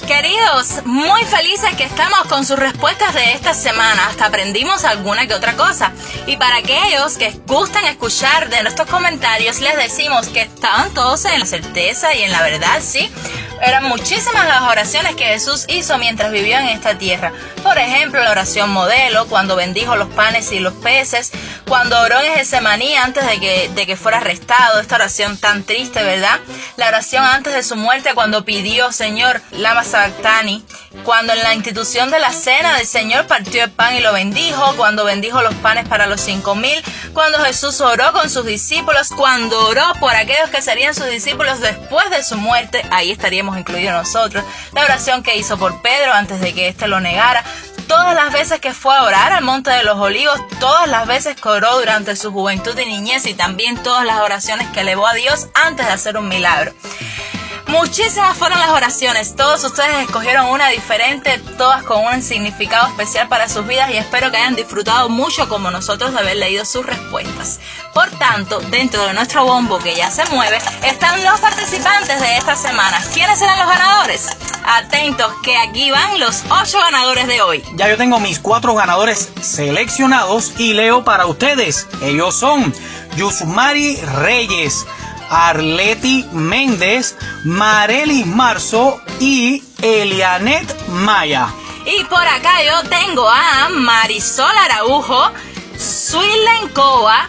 Queridos, 0.07 0.85
muy 0.85 1.23
felices 1.23 1.75
que 1.77 1.85
estamos 1.85 2.27
con 2.27 2.45
sus 2.45 2.59
respuestas 2.59 3.13
de 3.13 3.31
esta 3.31 3.53
semana. 3.53 4.07
Hasta 4.07 4.25
aprendimos 4.25 4.83
alguna 4.83 5.27
que 5.27 5.33
otra 5.33 5.53
cosa. 5.53 5.93
Y 6.27 6.35
para 6.35 6.57
aquellos 6.57 7.17
que 7.17 7.31
gustan 7.47 7.85
escuchar 7.85 8.49
de 8.49 8.63
nuestros 8.63 8.89
comentarios, 8.89 9.61
les 9.61 9.77
decimos 9.77 10.27
que 10.27 10.41
estaban 10.41 10.93
todos 10.93 11.23
en 11.23 11.39
la 11.39 11.45
certeza 11.45 12.13
y 12.13 12.23
en 12.23 12.31
la 12.31 12.41
verdad, 12.41 12.81
¿sí? 12.81 13.09
Eran 13.61 13.85
muchísimas 13.85 14.45
las 14.45 14.63
oraciones 14.63 15.15
que 15.15 15.23
Jesús 15.23 15.65
hizo 15.69 15.97
mientras 15.97 16.31
vivió 16.31 16.57
en 16.57 16.67
esta 16.67 16.97
tierra. 16.97 17.31
Por 17.63 17.77
ejemplo, 17.77 18.21
la 18.21 18.31
oración 18.31 18.69
modelo, 18.71 19.25
cuando 19.27 19.55
bendijo 19.55 19.95
los 19.95 20.09
panes 20.09 20.51
y 20.51 20.59
los 20.59 20.73
peces, 20.73 21.31
cuando 21.65 21.97
oró 22.01 22.19
en 22.19 22.33
Getsemaní 22.33 22.97
antes 22.97 23.25
de 23.25 23.39
que, 23.39 23.69
de 23.73 23.85
que 23.85 23.95
fuera 23.95 24.17
arrestado, 24.17 24.81
esta 24.81 24.95
oración 24.95 25.37
tan 25.37 25.63
triste, 25.63 26.03
¿verdad? 26.03 26.41
La 26.75 26.89
oración 26.89 27.23
antes 27.23 27.53
de 27.53 27.63
su 27.63 27.77
muerte, 27.77 28.13
cuando 28.13 28.43
pidió, 28.43 28.91
Señor, 28.91 29.41
lama 29.51 29.85
cuando 31.03 31.33
en 31.33 31.39
la 31.39 31.53
institución 31.53 32.11
de 32.11 32.19
la 32.19 32.31
cena 32.31 32.77
del 32.77 32.85
Señor 32.85 33.27
partió 33.27 33.63
el 33.63 33.71
pan 33.71 33.95
y 33.95 33.99
lo 33.99 34.13
bendijo, 34.13 34.75
cuando 34.75 35.05
bendijo 35.05 35.41
los 35.41 35.53
panes 35.55 35.87
para 35.87 36.07
los 36.07 36.21
cinco 36.21 36.55
mil, 36.55 36.81
cuando 37.13 37.39
Jesús 37.39 37.81
oró 37.81 38.11
con 38.13 38.29
sus 38.29 38.45
discípulos, 38.45 39.09
cuando 39.09 39.67
oró 39.67 39.83
por 39.99 40.15
aquellos 40.15 40.49
que 40.49 40.61
serían 40.61 40.95
sus 40.95 41.07
discípulos 41.07 41.59
después 41.59 42.09
de 42.09 42.23
su 42.23 42.37
muerte, 42.37 42.85
ahí 42.91 43.11
estaríamos 43.11 43.57
incluidos 43.57 43.93
nosotros, 43.93 44.43
la 44.73 44.83
oración 44.83 45.23
que 45.23 45.37
hizo 45.37 45.57
por 45.57 45.81
Pedro 45.81 46.13
antes 46.13 46.39
de 46.41 46.53
que 46.53 46.67
éste 46.67 46.87
lo 46.87 46.99
negara, 46.99 47.43
todas 47.87 48.15
las 48.15 48.31
veces 48.33 48.59
que 48.59 48.73
fue 48.73 48.95
a 48.95 49.03
orar 49.03 49.33
al 49.33 49.43
Monte 49.43 49.71
de 49.71 49.83
los 49.83 49.97
Olivos, 49.97 50.39
todas 50.59 50.87
las 50.87 51.07
veces 51.07 51.35
que 51.39 51.49
oró 51.49 51.77
durante 51.79 52.15
su 52.15 52.31
juventud 52.31 52.77
y 52.77 52.85
niñez 52.85 53.25
y 53.25 53.33
también 53.33 53.81
todas 53.81 54.05
las 54.05 54.19
oraciones 54.19 54.67
que 54.69 54.81
elevó 54.81 55.07
a 55.07 55.13
Dios 55.13 55.47
antes 55.53 55.85
de 55.85 55.91
hacer 55.91 56.17
un 56.17 56.27
milagro. 56.27 56.73
Muchísimas 57.73 58.37
fueron 58.37 58.59
las 58.59 58.69
oraciones, 58.69 59.35
todos 59.35 59.63
ustedes 59.63 60.03
escogieron 60.03 60.45
una 60.51 60.69
diferente, 60.69 61.39
todas 61.57 61.81
con 61.81 62.05
un 62.05 62.21
significado 62.21 62.87
especial 62.87 63.27
para 63.27 63.49
sus 63.49 63.65
vidas 63.65 63.89
y 63.89 63.97
espero 63.97 64.29
que 64.29 64.37
hayan 64.37 64.55
disfrutado 64.55 65.09
mucho 65.09 65.49
como 65.49 65.71
nosotros 65.71 66.13
de 66.13 66.19
haber 66.19 66.37
leído 66.37 66.65
sus 66.65 66.85
respuestas. 66.85 67.59
Por 67.91 68.11
tanto, 68.11 68.59
dentro 68.69 69.03
de 69.07 69.15
nuestro 69.15 69.45
bombo 69.45 69.79
que 69.79 69.95
ya 69.95 70.11
se 70.11 70.23
mueve, 70.27 70.59
están 70.83 71.23
los 71.25 71.39
participantes 71.39 72.21
de 72.21 72.37
esta 72.37 72.55
semana. 72.55 73.03
¿Quiénes 73.11 73.39
serán 73.39 73.57
los 73.57 73.67
ganadores? 73.67 74.27
Atentos 74.63 75.33
que 75.41 75.57
aquí 75.57 75.89
van 75.89 76.19
los 76.19 76.43
ocho 76.51 76.77
ganadores 76.79 77.25
de 77.25 77.41
hoy. 77.41 77.63
Ya 77.73 77.89
yo 77.89 77.97
tengo 77.97 78.19
mis 78.19 78.37
cuatro 78.37 78.75
ganadores 78.75 79.31
seleccionados 79.41 80.53
y 80.59 80.73
leo 80.73 81.03
para 81.03 81.25
ustedes. 81.25 81.87
Ellos 82.03 82.35
son 82.35 82.71
Yusmari 83.15 83.95
Reyes. 83.97 84.85
Arleti 85.33 86.25
Méndez, 86.31 87.15
Marelis 87.43 88.25
Marzo 88.25 89.01
y 89.19 89.63
Elianet 89.81 90.87
Maya. 90.89 91.47
Y 91.85 92.03
por 92.05 92.25
acá 92.25 92.63
yo 92.63 92.87
tengo 92.87 93.27
a 93.27 93.69
Marisol 93.69 94.55
Araujo, 94.57 95.31
Suilen 95.77 96.69
Coa, 96.69 97.27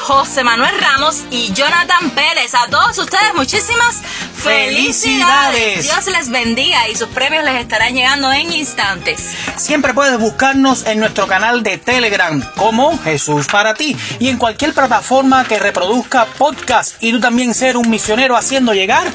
José 0.00 0.42
Manuel 0.44 0.76
Ramos 0.80 1.24
y 1.30 1.52
Jonathan 1.52 2.10
Pérez. 2.10 2.54
A 2.54 2.66
todos 2.68 2.98
ustedes 2.98 3.34
muchísimas 3.34 4.02
felicidades. 4.34 5.84
Dios 5.84 6.06
les 6.06 6.28
bendiga 6.28 6.88
y 6.88 6.96
sus 6.96 7.08
premios 7.08 7.44
les 7.44 7.60
estarán 7.60 7.94
llegando 7.94 8.32
en 8.32 8.52
instantes. 8.52 9.30
Siempre 9.56 9.94
puedes 9.94 10.18
buscarnos 10.18 10.86
en 10.86 10.98
nuestro 10.98 11.26
canal 11.28 11.62
de 11.62 11.78
Telegram 11.78 12.42
como 12.56 12.98
Jesús 12.98 13.46
para 13.46 13.74
ti 13.74 13.96
y 14.18 14.28
en 14.28 14.38
cualquier 14.38 14.74
plataforma 14.74 15.44
que 15.44 15.58
reproduzca 15.58 16.26
podcast 16.26 17.00
y 17.00 17.12
tú 17.12 17.20
también 17.20 17.54
ser 17.54 17.76
un 17.76 17.88
misionero 17.88 18.36
haciendo 18.36 18.74
llegar 18.74 19.06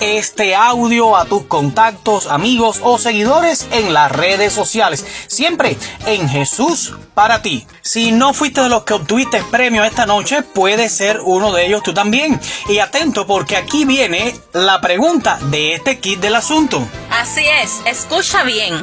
este 0.00 0.54
audio 0.54 1.16
a 1.16 1.24
tus 1.24 1.46
contactos, 1.46 2.28
amigos 2.28 2.78
o 2.82 2.98
seguidores 2.98 3.66
en 3.72 3.92
las 3.92 4.12
redes 4.12 4.52
sociales. 4.52 5.04
Siempre 5.26 5.76
en 6.06 6.28
Jesús 6.28 6.94
para 7.14 7.42
ti. 7.42 7.66
Si 7.80 8.12
no 8.12 8.34
fuiste 8.34 8.60
de 8.60 8.68
los 8.68 8.84
que 8.84 8.92
obtuviste 8.92 9.42
premio 9.50 9.84
esta 9.96 10.04
noche, 10.04 10.42
puedes 10.42 10.94
ser 10.94 11.20
uno 11.22 11.54
de 11.54 11.64
ellos 11.64 11.82
tú 11.82 11.94
también. 11.94 12.38
Y 12.68 12.80
atento 12.80 13.26
porque 13.26 13.56
aquí 13.56 13.86
viene 13.86 14.38
la 14.52 14.78
pregunta 14.82 15.38
de 15.44 15.72
este 15.72 16.00
kit 16.00 16.20
del 16.20 16.34
asunto. 16.34 16.86
Así 17.10 17.46
es, 17.62 17.80
escucha 17.86 18.42
bien. 18.42 18.78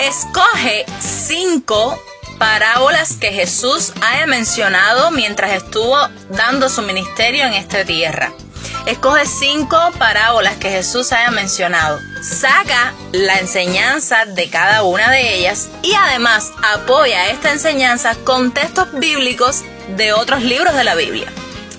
Escoge 0.00 0.84
cinco 0.98 1.96
parábolas 2.40 3.12
que 3.12 3.30
Jesús 3.30 3.92
haya 4.02 4.26
mencionado 4.26 5.12
mientras 5.12 5.52
estuvo 5.52 5.96
dando 6.30 6.68
su 6.68 6.82
ministerio 6.82 7.44
en 7.44 7.54
esta 7.54 7.84
tierra. 7.84 8.32
Escoge 8.86 9.26
cinco 9.26 9.76
parábolas 9.98 10.58
que 10.58 10.70
Jesús 10.70 11.10
haya 11.12 11.32
mencionado. 11.32 11.98
Saca 12.22 12.94
la 13.10 13.40
enseñanza 13.40 14.26
de 14.26 14.48
cada 14.48 14.84
una 14.84 15.10
de 15.10 15.38
ellas 15.38 15.68
y 15.82 15.92
además 15.94 16.52
apoya 16.62 17.28
esta 17.30 17.50
enseñanza 17.50 18.14
con 18.22 18.52
textos 18.52 18.92
bíblicos 18.92 19.64
de 19.96 20.12
otros 20.12 20.42
libros 20.42 20.72
de 20.76 20.84
la 20.84 20.94
Biblia. 20.94 21.26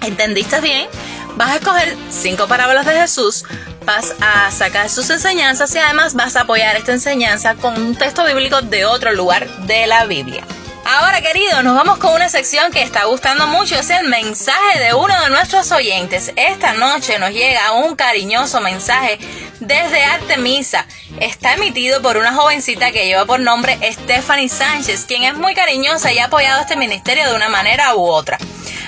¿Entendiste 0.02 0.60
bien? 0.60 0.90
Vas 1.38 1.52
a 1.52 1.56
escoger 1.56 1.96
cinco 2.10 2.46
parábolas 2.48 2.86
de 2.86 3.00
Jesús, 3.00 3.46
vas 3.86 4.14
a 4.20 4.52
sacar 4.52 4.90
sus 4.90 5.10
enseñanzas 5.10 5.74
y 5.76 5.78
además 5.78 6.14
vas 6.14 6.36
a 6.36 6.42
apoyar 6.42 6.76
esta 6.76 6.92
enseñanza 6.92 7.56
con 7.56 7.82
un 7.82 7.96
texto 7.96 8.26
bíblico 8.26 8.62
de 8.62 8.84
otro 8.84 9.14
lugar 9.14 9.48
de 9.66 9.88
la 9.88 10.06
Biblia. 10.06 10.44
Ahora, 10.90 11.20
queridos, 11.20 11.66
nos 11.66 11.76
vamos 11.76 11.98
con 11.98 12.14
una 12.14 12.30
sección 12.30 12.72
que 12.72 12.82
está 12.82 13.04
gustando 13.04 13.46
mucho, 13.46 13.76
es 13.76 13.90
el 13.90 14.08
mensaje 14.08 14.80
de 14.80 14.94
uno 14.94 15.22
de 15.22 15.30
nuestros 15.30 15.70
oyentes. 15.74 16.32
Esta 16.38 16.76
noche 16.76 17.20
nos 17.20 17.32
llega 17.32 17.74
un 17.74 17.98
cariñoso 17.98 18.62
mensaje 18.62 19.20
desde 19.60 20.06
Artemisa. 20.06 20.88
Está 21.20 21.56
emitido 21.56 22.02
por 22.02 22.16
una 22.16 22.34
jovencita 22.34 22.94
que 22.94 23.06
lleva 23.06 23.26
por 23.26 23.42
nombre 23.42 23.78
Stephanie 23.84 24.48
Sánchez, 24.48 25.04
quien 25.06 25.24
es 25.24 25.36
muy 25.36 25.56
cariñosa 25.56 26.14
y 26.14 26.20
ha 26.20 26.28
apoyado 26.28 26.62
este 26.62 26.78
ministerio 26.78 27.30
de 27.30 27.36
una 27.36 27.50
manera 27.50 27.94
u 27.96 28.06
otra. 28.08 28.38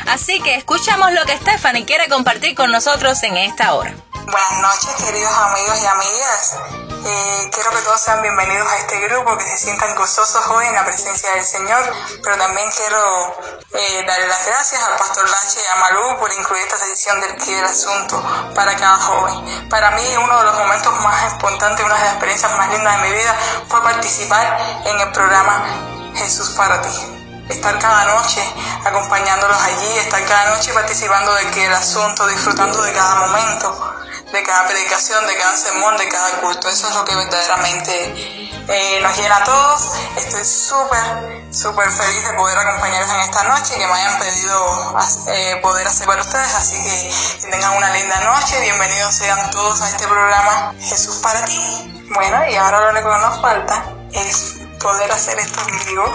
Así 0.08 0.39
que 0.39 0.56
escuchamos 0.56 1.12
lo 1.12 1.25
que 1.25 1.36
Stephanie 1.36 1.84
quiere 1.84 2.08
compartir 2.08 2.56
con 2.56 2.72
nosotros 2.72 3.22
en 3.24 3.36
esta 3.36 3.74
hora. 3.74 3.94
Buenas 4.31 4.59
noches, 4.62 4.93
queridos 5.03 5.36
amigos 5.36 5.79
y 5.81 5.86
amigas. 5.88 6.55
Eh, 7.03 7.50
quiero 7.51 7.71
que 7.71 7.77
todos 7.77 8.00
sean 8.00 8.21
bienvenidos 8.21 8.67
a 8.71 8.77
este 8.77 9.00
grupo, 9.07 9.36
que 9.36 9.45
se 9.45 9.57
sientan 9.57 9.95
gozosos 9.95 10.45
hoy 10.50 10.67
en 10.67 10.75
la 10.75 10.86
presencia 10.86 11.31
del 11.31 11.43
Señor, 11.43 11.81
pero 12.21 12.38
también 12.38 12.69
quiero 12.77 13.36
eh, 13.74 14.03
darle 14.05 14.27
las 14.27 14.45
gracias 14.45 14.83
al 14.83 14.98
Pastor 14.98 15.27
Lache 15.27 15.59
y 15.63 15.75
a 15.75 15.79
Malú 15.79 16.19
por 16.19 16.31
incluir 16.31 16.62
esta 16.62 16.77
sección 16.77 17.19
del 17.21 17.38
Kid 17.38 17.55
del 17.55 17.65
Asunto 17.65 18.24
para 18.53 18.75
cada 18.75 18.98
joven. 18.98 19.67
Para 19.67 19.91
mí, 19.91 20.03
uno 20.24 20.38
de 20.38 20.43
los 20.43 20.55
momentos 20.59 20.93
más 21.01 21.33
espontáneos, 21.33 21.81
una 21.81 21.95
de 21.95 22.03
las 22.03 22.12
experiencias 22.12 22.55
más 22.55 22.69
lindas 22.69 23.01
de 23.01 23.09
mi 23.09 23.15
vida 23.15 23.36
fue 23.67 23.81
participar 23.81 24.59
en 24.86 25.00
el 25.00 25.12
programa 25.12 25.65
Jesús 26.13 26.50
para 26.51 26.79
ti 26.83 27.15
estar 27.50 27.79
cada 27.79 28.05
noche 28.05 28.43
acompañándolos 28.86 29.57
allí, 29.59 29.98
estar 29.98 30.24
cada 30.25 30.55
noche 30.55 30.71
participando 30.71 31.33
de 31.33 31.48
que 31.50 31.65
el 31.65 31.74
asunto, 31.74 32.27
disfrutando 32.27 32.79
de 32.83 32.93
cada 32.93 33.15
momento 33.15 33.95
de 34.31 34.43
cada 34.43 34.67
predicación, 34.67 35.25
de 35.27 35.36
cada 35.36 35.57
sermón, 35.57 35.98
de 35.98 36.07
cada 36.07 36.41
culto. 36.41 36.69
Eso 36.69 36.88
es 36.88 36.95
lo 36.95 37.05
que 37.05 37.15
verdaderamente 37.15 38.53
eh, 38.67 39.00
nos 39.01 39.17
llena 39.17 39.38
a 39.38 39.43
todos. 39.43 39.91
Estoy 40.17 40.45
súper, 40.45 41.53
súper 41.53 41.89
feliz 41.91 42.24
de 42.24 42.33
poder 42.33 42.57
acompañarlos 42.57 43.09
en 43.09 43.21
esta 43.21 43.43
noche, 43.43 43.75
que 43.77 43.88
me 43.88 43.93
hayan 43.93 44.19
pedido 44.19 44.98
eh, 45.27 45.59
poder 45.62 45.88
hacer 45.88 46.05
para 46.05 46.21
ustedes. 46.21 46.53
Así 46.53 46.75
que 46.83 47.12
que 47.41 47.51
tengan 47.51 47.77
una 47.77 47.89
linda 47.91 48.19
noche. 48.19 48.59
Bienvenidos 48.62 49.15
sean 49.15 49.50
todos 49.51 49.81
a 49.81 49.89
este 49.89 50.07
programa 50.07 50.74
Jesús 50.79 51.17
para 51.17 51.43
ti. 51.45 52.05
Bueno, 52.13 52.48
y 52.50 52.55
ahora 52.55 52.81
lo 52.81 52.89
único 52.91 53.12
que 53.12 53.19
nos 53.19 53.41
falta 53.41 53.83
es 54.12 54.55
poder 54.79 55.12
hacer 55.12 55.39
esto 55.39 55.62
en 55.67 55.86
vivo. 55.86 56.05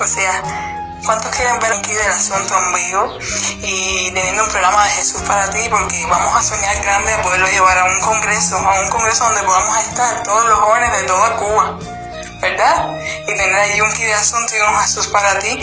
O 0.00 0.06
sea, 0.06 0.81
¿Cuántos 1.04 1.34
quieren 1.34 1.58
ver 1.58 1.72
aquí 1.72 1.92
del 1.92 2.12
asunto 2.12 2.54
en 2.56 2.74
vivo 2.74 3.18
y 3.60 4.10
teniendo 4.12 4.44
un 4.44 4.50
programa 4.50 4.84
de 4.84 4.90
Jesús 4.90 5.20
para 5.22 5.50
ti? 5.50 5.68
Porque 5.68 6.06
vamos 6.06 6.34
a 6.36 6.42
soñar 6.42 6.80
grande 6.80 7.10
de 7.10 7.18
poderlo 7.24 7.46
llevar 7.48 7.76
a 7.78 7.84
un 7.86 8.00
congreso, 8.00 8.56
a 8.56 8.80
un 8.80 8.88
congreso 8.88 9.24
donde 9.24 9.42
podamos 9.42 9.78
estar 9.78 10.22
todos 10.22 10.44
los 10.46 10.58
jóvenes 10.60 10.92
de 10.92 11.02
toda 11.04 11.36
Cuba, 11.36 11.78
¿verdad? 12.40 12.96
Y 13.22 13.34
tener 13.34 13.54
allí 13.54 13.80
un 13.80 13.92
kit 13.92 14.06
de 14.06 14.14
asunto 14.14 14.54
y 14.54 14.60
un 14.60 14.78
Jesús 14.80 15.08
para 15.08 15.38
ti. 15.40 15.58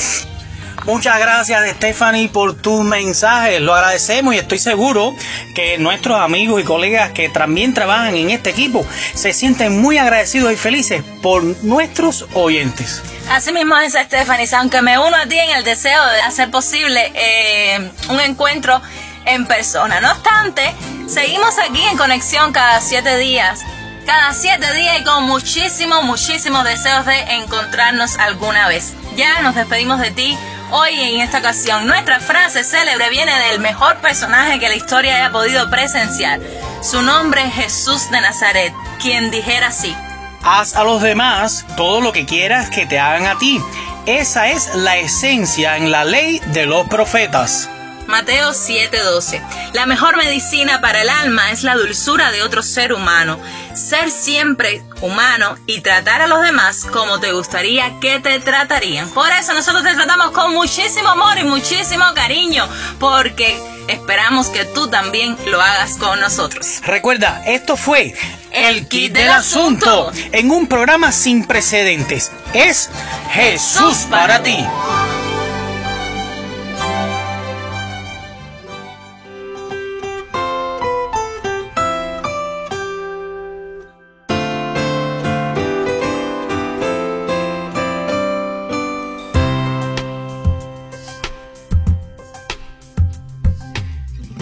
Muchas 0.89 1.19
gracias 1.19 1.69
Stephanie 1.75 2.30
por 2.30 2.56
tus 2.60 2.84
mensajes, 2.84 3.62
lo 3.62 3.75
agradecemos 3.75 4.34
y 4.34 4.39
estoy 4.39 4.58
seguro 4.58 5.13
que 5.54 5.78
nuestros 5.78 6.19
amigos 6.19 6.60
y 6.60 6.63
colegas 6.63 7.12
que 7.12 7.30
también 7.30 7.75
trabajan 7.75 8.15
en 8.15 8.32
este 8.32 8.49
equipo 8.49 8.84
se 9.13 9.32
sienten 9.34 9.80
muy 9.80 9.99
agradecidos 9.99 10.52
y 10.52 10.56
felices 10.56 11.04
por 11.21 11.43
nuestros 11.63 12.25
oyentes. 12.34 13.04
Así 13.30 13.54
mismo 13.54 13.78
es 13.78 13.93
Stephanie, 13.93 14.47
aunque 14.58 14.82
me 14.82 14.97
uno 14.97 15.15
a 15.15 15.28
ti 15.28 15.38
en 15.38 15.52
el 15.52 15.63
deseo 15.63 16.04
de 16.08 16.21
hacer 16.21 16.49
posible 16.49 17.12
eh, 17.13 17.91
un 18.10 18.19
encuentro 18.19 18.82
en 19.25 19.45
persona. 19.45 20.02
No 20.02 20.12
obstante, 20.12 20.73
seguimos 21.08 21.60
aquí 21.60 21.84
en 21.84 21.97
conexión 21.97 22.52
cada 22.52 22.82
siete 22.82 23.15
días. 23.19 23.60
Cada 24.08 24.34
siete 24.34 24.73
días 24.73 25.02
y 25.02 25.04
con 25.04 25.25
muchísimos, 25.25 26.04
muchísimos 26.04 26.63
deseos 26.63 27.06
de 27.06 27.19
encontrarnos 27.36 28.17
alguna 28.17 28.67
vez. 28.67 28.93
Ya 29.15 29.41
nos 29.41 29.54
despedimos 29.54 29.99
de 29.99 30.10
ti 30.10 30.36
hoy 30.71 30.99
en 30.99 31.21
esta 31.21 31.39
ocasión. 31.39 31.88
Nuestra 31.88 32.19
frase 32.19 32.63
célebre 32.63 33.10
viene 33.10 33.32
del 33.49 33.60
mejor 33.60 33.97
personaje 33.97 34.60
que 34.60 34.69
la 34.69 34.75
historia 34.75 35.15
haya 35.15 35.32
podido 35.32 35.69
presenciar. 35.69 36.39
Su 36.82 37.01
nombre 37.01 37.41
es 37.43 37.53
Jesús 37.53 38.10
de 38.12 38.21
Nazaret, 38.21 38.73
quien 39.01 39.32
dijera 39.32 39.67
así. 39.67 39.95
Haz 40.43 40.75
a 40.75 40.84
los 40.84 41.01
demás 41.01 41.65
todo 41.75 42.01
lo 42.01 42.13
que 42.13 42.25
quieras 42.25 42.69
que 42.69 42.86
te 42.86 42.99
hagan 42.99 43.27
a 43.27 43.38
ti. 43.38 43.62
Esa 44.05 44.47
es 44.47 44.73
la 44.75 44.97
esencia 44.97 45.77
en 45.77 45.91
la 45.91 46.05
ley 46.05 46.39
de 46.53 46.65
los 46.65 46.88
profetas. 46.88 47.69
Mateo 48.10 48.54
7:12. 48.54 49.39
La 49.74 49.86
mejor 49.86 50.17
medicina 50.17 50.82
para 50.82 51.04
el 51.04 51.10
alma 51.10 51.52
es 51.52 51.62
la 51.62 51.76
dulzura 51.76 52.32
de 52.32 52.41
otro 52.41 52.63
ser 52.63 52.91
humano. 52.91 53.39
Ser 53.76 54.10
siempre 54.10 54.82
humano 55.02 55.56
y 55.67 55.82
tratar 55.82 56.24
a 56.24 56.28
los 56.28 56.41
demás 56.41 56.88
como 56.91 57.19
te 57.19 57.32
gustaría 57.32 58.00
que 58.02 58.19
te 58.19 58.39
tratarían. 58.39 59.08
Por 59.12 59.30
eso 59.32 59.54
nosotros 59.54 59.84
te 59.84 59.93
tratamos 59.93 60.32
con 60.32 60.54
muchísimo 60.54 61.08
amor 61.10 61.38
y 61.38 61.43
muchísimo 61.43 62.04
cariño, 62.15 62.67
porque 63.00 63.62
esperamos 63.88 64.48
que 64.48 64.65
tú 64.65 64.88
también 64.89 65.38
lo 65.45 65.62
hagas 65.62 65.98
con 65.98 66.19
nosotros. 66.19 66.82
Recuerda, 66.84 67.43
esto 67.45 67.78
fue 67.78 68.15
el 68.52 68.88
kit 68.88 69.13
del 69.13 69.30
asunto 69.30 70.12
en 70.32 70.50
un 70.50 70.67
programa 70.67 71.12
sin 71.12 71.45
precedentes. 71.45 72.32
Es 72.54 72.89
Jesús 73.32 74.08
para 74.10 74.41
ti. 74.41 74.58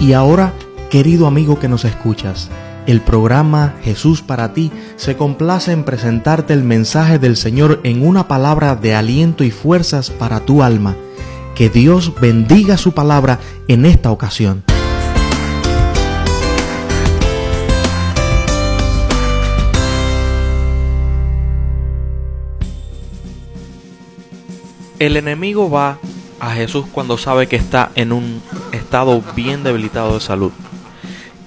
Y 0.07 0.13
ahora, 0.13 0.53
querido 0.89 1.27
amigo 1.27 1.59
que 1.59 1.67
nos 1.67 1.83
escuchas, 1.83 2.49
el 2.85 3.01
programa 3.01 3.75
Jesús 3.83 4.21
para 4.21 4.53
ti 4.53 4.71
se 4.95 5.17
complace 5.17 5.73
en 5.73 5.83
presentarte 5.83 6.53
el 6.53 6.63
mensaje 6.63 7.19
del 7.19 7.35
Señor 7.35 7.81
en 7.83 8.07
una 8.07 8.29
palabra 8.29 8.77
de 8.77 8.95
aliento 8.95 9.43
y 9.43 9.51
fuerzas 9.51 10.09
para 10.09 10.39
tu 10.39 10.63
alma. 10.63 10.95
Que 11.55 11.69
Dios 11.69 12.13
bendiga 12.21 12.77
su 12.77 12.93
palabra 12.93 13.39
en 13.67 13.85
esta 13.85 14.09
ocasión. 14.09 14.63
El 24.99 25.17
enemigo 25.17 25.69
va 25.69 25.99
a 26.39 26.51
Jesús 26.51 26.85
cuando 26.93 27.17
sabe 27.17 27.47
que 27.47 27.57
está 27.57 27.91
en 27.95 28.13
un 28.13 28.41
estado 28.87 29.21
bien 29.35 29.65
debilitado 29.65 30.13
de 30.13 30.21
salud. 30.21 30.53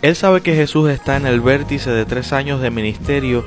Él 0.03 0.15
sabe 0.15 0.43
que 0.43 0.55
Jesús 0.55 0.91
está 0.91 1.17
en 1.17 1.25
el 1.25 1.41
vértice 1.41 1.91
de 1.91 2.05
tres 2.05 2.35
años 2.35 2.61
de 2.61 2.71
ministerio 2.71 3.47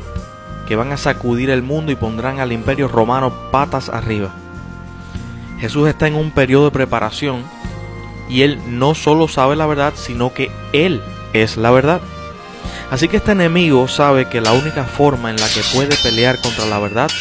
que 0.67 0.75
van 0.75 0.91
a 0.91 0.97
sacudir 0.97 1.51
el 1.51 1.61
mundo 1.61 1.91
y 1.91 1.95
pondrán 1.95 2.39
al 2.39 2.51
imperio 2.51 2.87
romano 2.87 3.31
patas 3.51 3.89
arriba. 3.89 4.33
Jesús 5.59 5.87
está 5.87 6.07
en 6.07 6.15
un 6.15 6.31
periodo 6.31 6.65
de 6.65 6.71
preparación 6.71 7.43
y 8.27 8.41
él 8.41 8.59
no 8.67 8.95
solo 8.95 9.27
sabe 9.27 9.55
la 9.55 9.67
verdad, 9.67 9.93
sino 9.95 10.33
que 10.33 10.49
él 10.73 10.99
es 11.33 11.55
la 11.55 11.69
verdad. 11.69 12.01
Así 12.89 13.07
que 13.07 13.17
este 13.17 13.33
enemigo 13.33 13.87
sabe 13.87 14.25
que 14.25 14.41
la 14.41 14.53
única 14.53 14.85
forma 14.85 15.29
en 15.29 15.35
la 15.35 15.47
que 15.49 15.61
puede 15.71 15.95
pelear 16.01 16.41
contra 16.41 16.65
la 16.65 16.79
verdad 16.79 17.11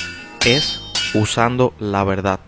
es 0.47 0.81
usando 1.13 1.75
la 1.79 2.03
verdad. 2.03 2.41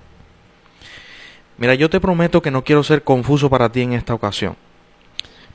Mira, 1.56 1.74
yo 1.74 1.88
te 1.88 2.00
prometo 2.00 2.42
que 2.42 2.50
no 2.50 2.64
quiero 2.64 2.82
ser 2.82 3.04
confuso 3.04 3.48
para 3.48 3.70
ti 3.70 3.82
en 3.82 3.92
esta 3.92 4.14
ocasión. 4.14 4.56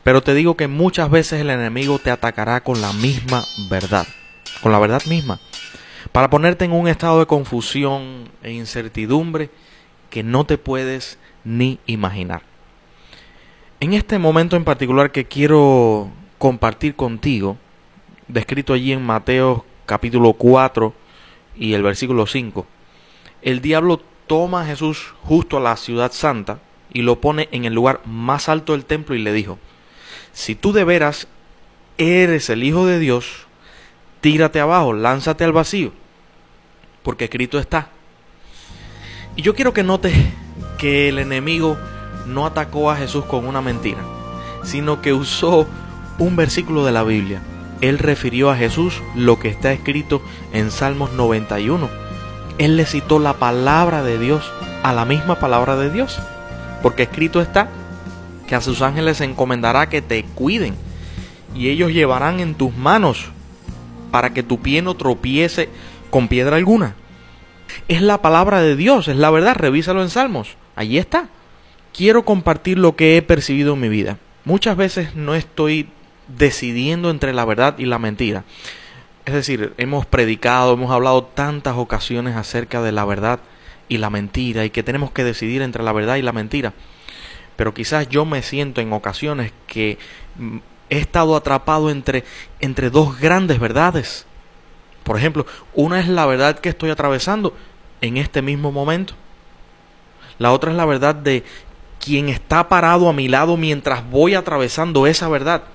Pero 0.04 0.22
te 0.22 0.34
digo 0.34 0.56
que 0.56 0.68
muchas 0.68 1.10
veces 1.10 1.42
el 1.42 1.50
enemigo 1.50 2.00
te 2.00 2.10
atacará 2.10 2.62
con 2.64 2.82
la 2.82 2.94
misma 2.94 3.44
verdad, 3.70 4.08
con 4.62 4.72
la 4.72 4.80
verdad 4.80 5.04
misma, 5.06 5.40
para 6.12 6.30
ponerte 6.30 6.66
en 6.66 6.72
un 6.72 6.88
estado 6.88 7.20
de 7.20 7.26
confusión 7.26 8.30
e 8.42 8.52
incertidumbre 8.52 9.50
que 10.10 10.24
no 10.24 10.46
te 10.46 10.58
puedes 10.58 11.20
ni 11.44 11.80
imaginar. 11.86 12.44
En 13.82 13.94
este 13.94 14.20
momento 14.20 14.56
en 14.56 14.64
particular 14.64 15.12
que 15.12 15.26
quiero 15.26 16.10
compartir 16.38 16.96
contigo, 16.96 17.58
descrito 18.28 18.74
allí 18.74 18.94
en 18.94 19.06
Mateo 19.06 19.66
capítulo 19.86 20.34
4 20.34 20.94
y 21.58 21.74
el 21.74 21.84
versículo 21.84 22.26
5, 22.26 22.66
el 23.42 23.62
diablo 23.62 24.02
toma 24.30 24.62
a 24.62 24.66
Jesús 24.66 25.16
justo 25.24 25.58
a 25.58 25.60
la 25.60 25.76
ciudad 25.76 26.12
santa 26.12 26.60
y 26.94 27.02
lo 27.02 27.20
pone 27.20 27.50
en 27.52 27.66
el 27.66 27.74
lugar 27.74 28.00
más 28.06 28.48
alto 28.48 28.74
del 28.74 28.86
templo 28.86 29.16
y 29.16 29.20
le 29.20 29.34
dijo, 29.34 29.58
si 30.34 30.54
tú 30.54 30.72
de 30.72 30.84
veras 30.84 31.28
eres 31.98 32.52
el 32.52 32.64
Hijo 32.64 32.86
de 32.86 33.00
Dios, 33.00 33.48
tírate 34.22 34.60
abajo, 34.60 34.94
lánzate 34.94 35.44
al 35.44 35.52
vacío, 35.52 35.94
porque 37.02 37.24
escrito 37.24 37.58
está. 37.58 37.90
Y 39.36 39.42
yo 39.42 39.56
quiero 39.56 39.74
que 39.74 39.82
notes 39.82 40.14
que 40.78 41.10
el 41.10 41.18
enemigo 41.18 41.76
no 42.28 42.46
atacó 42.46 42.92
a 42.92 42.98
Jesús 42.98 43.26
con 43.26 43.48
una 43.48 43.62
mentira, 43.62 44.02
sino 44.64 45.02
que 45.02 45.12
usó 45.12 45.68
un 46.20 46.36
versículo 46.36 46.86
de 46.86 46.92
la 46.92 47.04
Biblia. 47.04 47.42
Él 47.82 47.98
refirió 47.98 48.52
a 48.52 48.58
Jesús 48.58 49.02
lo 49.16 49.40
que 49.40 49.50
está 49.50 49.74
escrito 49.74 50.22
en 50.54 50.70
Salmos 50.70 51.14
91. 51.14 52.09
Él 52.60 52.78
le 52.78 52.86
citó 52.86 53.18
la 53.18 53.34
palabra 53.34 54.04
de 54.04 54.20
Dios 54.20 54.52
a 54.84 54.94
la 54.94 55.06
misma 55.06 55.40
palabra 55.40 55.76
de 55.78 55.90
Dios. 55.90 56.20
Porque 56.84 57.04
escrito 57.04 57.42
está 57.42 57.70
que 58.48 58.56
a 58.56 58.62
sus 58.62 58.82
ángeles 58.82 59.22
encomendará 59.22 59.90
que 59.90 60.02
te 60.02 60.24
cuiden 60.24 60.76
y 61.56 61.70
ellos 61.70 61.92
llevarán 61.92 62.40
en 62.40 62.56
tus 62.56 62.76
manos 62.76 63.26
para 64.12 64.34
que 64.34 64.44
tu 64.44 64.60
pie 64.60 64.82
no 64.82 64.96
tropiece 64.96 65.70
con 66.10 66.28
piedra 66.28 66.58
alguna. 66.58 66.96
Es 67.88 68.02
la 68.02 68.22
palabra 68.22 68.62
de 68.62 68.76
Dios, 68.76 69.08
es 69.08 69.16
la 69.16 69.30
verdad, 69.30 69.56
revísalo 69.56 70.02
en 70.02 70.10
Salmos. 70.10 70.56
Allí 70.76 70.98
está. 70.98 71.30
Quiero 71.94 72.26
compartir 72.26 72.78
lo 72.78 72.96
que 72.96 73.18
he 73.18 73.22
percibido 73.22 73.74
en 73.74 73.80
mi 73.80 73.90
vida. 73.90 74.18
Muchas 74.46 74.78
veces 74.78 75.16
no 75.16 75.36
estoy 75.36 75.90
decidiendo 76.28 77.10
entre 77.10 77.34
la 77.34 77.46
verdad 77.46 77.78
y 77.78 77.86
la 77.86 78.00
mentira. 78.00 78.44
Es 79.30 79.36
decir, 79.36 79.76
hemos 79.78 80.08
predicado, 80.08 80.74
hemos 80.74 80.90
hablado 80.90 81.24
tantas 81.24 81.78
ocasiones 81.78 82.36
acerca 82.36 82.82
de 82.82 82.92
la 82.92 83.06
verdad 83.06 83.40
y 83.88 84.00
la 84.00 84.10
mentira 84.10 84.66
y 84.66 84.72
que 84.72 84.82
tenemos 84.82 85.12
que 85.12 85.24
decidir 85.24 85.62
entre 85.62 85.84
la 85.84 85.94
verdad 85.94 86.16
y 86.16 86.24
la 86.24 86.32
mentira. 86.32 86.74
Pero 87.56 87.76
quizás 87.76 88.10
yo 88.10 88.26
me 88.26 88.42
siento 88.42 88.82
en 88.82 88.92
ocasiones 88.92 89.54
que 89.68 90.00
mm, 90.36 90.58
he 90.90 90.98
estado 90.98 91.36
atrapado 91.36 91.92
entre, 91.92 92.24
entre 92.60 92.90
dos 92.90 93.20
grandes 93.20 93.60
verdades. 93.60 94.26
Por 95.04 95.16
ejemplo, 95.16 95.46
una 95.76 96.00
es 96.00 96.08
la 96.08 96.26
verdad 96.26 96.58
que 96.58 96.70
estoy 96.70 96.90
atravesando 96.90 97.56
en 98.02 98.18
este 98.18 98.42
mismo 98.42 98.72
momento. 98.72 99.14
La 100.40 100.52
otra 100.54 100.72
es 100.72 100.78
la 100.78 100.86
verdad 100.88 101.14
de 101.14 101.44
quien 102.04 102.30
está 102.30 102.68
parado 102.68 103.08
a 103.08 103.14
mi 103.14 103.28
lado 103.28 103.58
mientras 103.58 104.10
voy 104.10 104.34
atravesando 104.34 105.06
esa 105.06 105.30
verdad. 105.30 105.66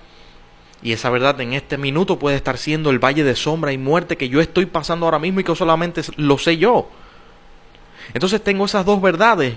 Y 0.84 0.92
esa 0.92 1.08
verdad 1.08 1.40
en 1.40 1.54
este 1.54 1.78
minuto 1.78 2.18
puede 2.18 2.36
estar 2.36 2.58
siendo 2.58 2.90
el 2.90 3.02
valle 3.02 3.24
de 3.24 3.34
sombra 3.34 3.72
y 3.72 3.78
muerte 3.78 4.18
que 4.18 4.28
yo 4.28 4.42
estoy 4.42 4.66
pasando 4.66 5.06
ahora 5.06 5.18
mismo 5.18 5.40
y 5.40 5.44
que 5.44 5.56
solamente 5.56 6.02
lo 6.16 6.36
sé 6.36 6.58
yo. 6.58 6.90
Entonces 8.12 8.44
tengo 8.44 8.66
esas 8.66 8.84
dos 8.84 9.00
verdades. 9.00 9.56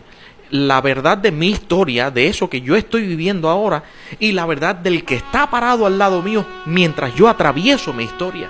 La 0.50 0.80
verdad 0.80 1.18
de 1.18 1.34
mi 1.34 1.50
historia, 1.50 2.10
de 2.12 2.28
eso 2.28 2.50
que 2.50 2.62
yo 2.62 2.78
estoy 2.78 3.06
viviendo 3.06 3.50
ahora, 3.50 3.84
y 4.20 4.32
la 4.32 4.46
verdad 4.46 4.74
del 4.74 5.04
que 5.04 5.16
está 5.16 5.50
parado 5.50 5.86
al 5.86 6.00
lado 6.00 6.22
mío 6.22 6.46
mientras 6.66 7.14
yo 7.14 7.28
atravieso 7.28 7.92
mi 7.92 8.06
historia. 8.06 8.50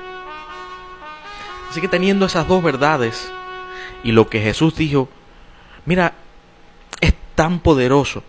Así 1.71 1.81
que 1.81 1.87
teniendo 1.87 2.27
esas 2.27 2.47
dos 2.47 2.61
verdades 2.61 3.31
y 4.03 4.11
lo 4.11 4.29
que 4.29 4.39
Jesús 4.39 4.75
dijo, 4.75 5.09
mira, 5.85 6.13
es 7.01 7.15
tan 7.33 7.59
poderoso. 7.59 8.21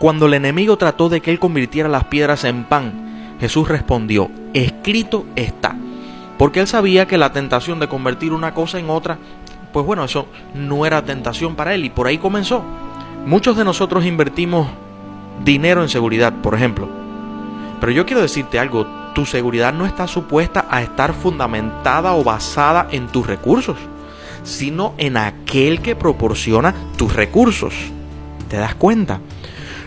Cuando 0.00 0.26
el 0.26 0.34
enemigo 0.34 0.76
trató 0.76 1.08
de 1.08 1.20
que 1.20 1.30
él 1.30 1.38
convirtiera 1.38 1.88
las 1.88 2.06
piedras 2.06 2.42
en 2.42 2.64
pan, 2.64 3.10
Jesús 3.40 3.68
respondió, 3.68 4.30
escrito 4.54 5.26
está. 5.34 5.76
Porque 6.38 6.60
él 6.60 6.66
sabía 6.66 7.06
que 7.06 7.18
la 7.18 7.32
tentación 7.32 7.80
de 7.80 7.88
convertir 7.88 8.32
una 8.32 8.54
cosa 8.54 8.78
en 8.78 8.88
otra 8.88 9.18
pues 9.72 9.86
bueno, 9.86 10.04
eso 10.04 10.26
no 10.54 10.84
era 10.84 11.04
tentación 11.04 11.54
para 11.54 11.74
él 11.74 11.84
y 11.84 11.90
por 11.90 12.06
ahí 12.06 12.18
comenzó. 12.18 12.62
Muchos 13.26 13.56
de 13.56 13.64
nosotros 13.64 14.04
invertimos 14.04 14.68
dinero 15.44 15.82
en 15.82 15.88
seguridad, 15.88 16.32
por 16.42 16.54
ejemplo. 16.54 16.88
Pero 17.80 17.92
yo 17.92 18.06
quiero 18.06 18.22
decirte 18.22 18.58
algo, 18.58 18.86
tu 19.14 19.26
seguridad 19.26 19.72
no 19.72 19.86
está 19.86 20.06
supuesta 20.06 20.66
a 20.70 20.82
estar 20.82 21.14
fundamentada 21.14 22.14
o 22.14 22.24
basada 22.24 22.88
en 22.90 23.08
tus 23.08 23.26
recursos, 23.26 23.76
sino 24.42 24.94
en 24.98 25.16
aquel 25.16 25.80
que 25.80 25.96
proporciona 25.96 26.74
tus 26.96 27.14
recursos. 27.14 27.74
¿Te 28.48 28.56
das 28.56 28.74
cuenta? 28.74 29.20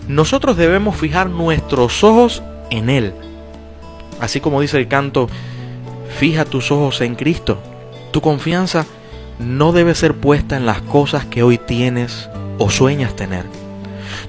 Nosotros 0.07 0.57
debemos 0.57 0.95
fijar 0.95 1.29
nuestros 1.29 2.03
ojos 2.03 2.41
en 2.69 2.89
Él. 2.89 3.13
Así 4.23 4.39
como 4.39 4.61
dice 4.61 4.77
el 4.77 4.87
canto, 4.87 5.27
fija 6.17 6.45
tus 6.45 6.71
ojos 6.71 7.01
en 7.01 7.15
Cristo. 7.15 7.59
Tu 8.11 8.21
confianza 8.21 8.85
no 9.37 9.73
debe 9.73 9.95
ser 9.95 10.13
puesta 10.13 10.55
en 10.55 10.65
las 10.65 10.81
cosas 10.81 11.25
que 11.25 11.43
hoy 11.43 11.57
tienes 11.57 12.29
o 12.57 12.69
sueñas 12.69 13.17
tener. 13.17 13.43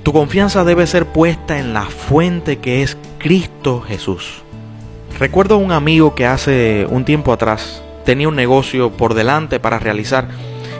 Tu 0.02 0.12
confianza 0.12 0.64
debe 0.64 0.88
ser 0.88 1.06
puesta 1.06 1.60
en 1.60 1.74
la 1.74 1.82
fuente 1.82 2.58
que 2.58 2.82
es 2.82 2.96
Cristo 3.18 3.84
Jesús. 3.86 4.42
Recuerdo 5.16 5.54
a 5.54 5.58
un 5.58 5.70
amigo 5.70 6.16
que 6.16 6.26
hace 6.26 6.88
un 6.90 7.04
tiempo 7.04 7.32
atrás 7.32 7.80
tenía 8.04 8.26
un 8.26 8.34
negocio 8.34 8.90
por 8.90 9.14
delante 9.14 9.60
para 9.60 9.78
realizar 9.78 10.26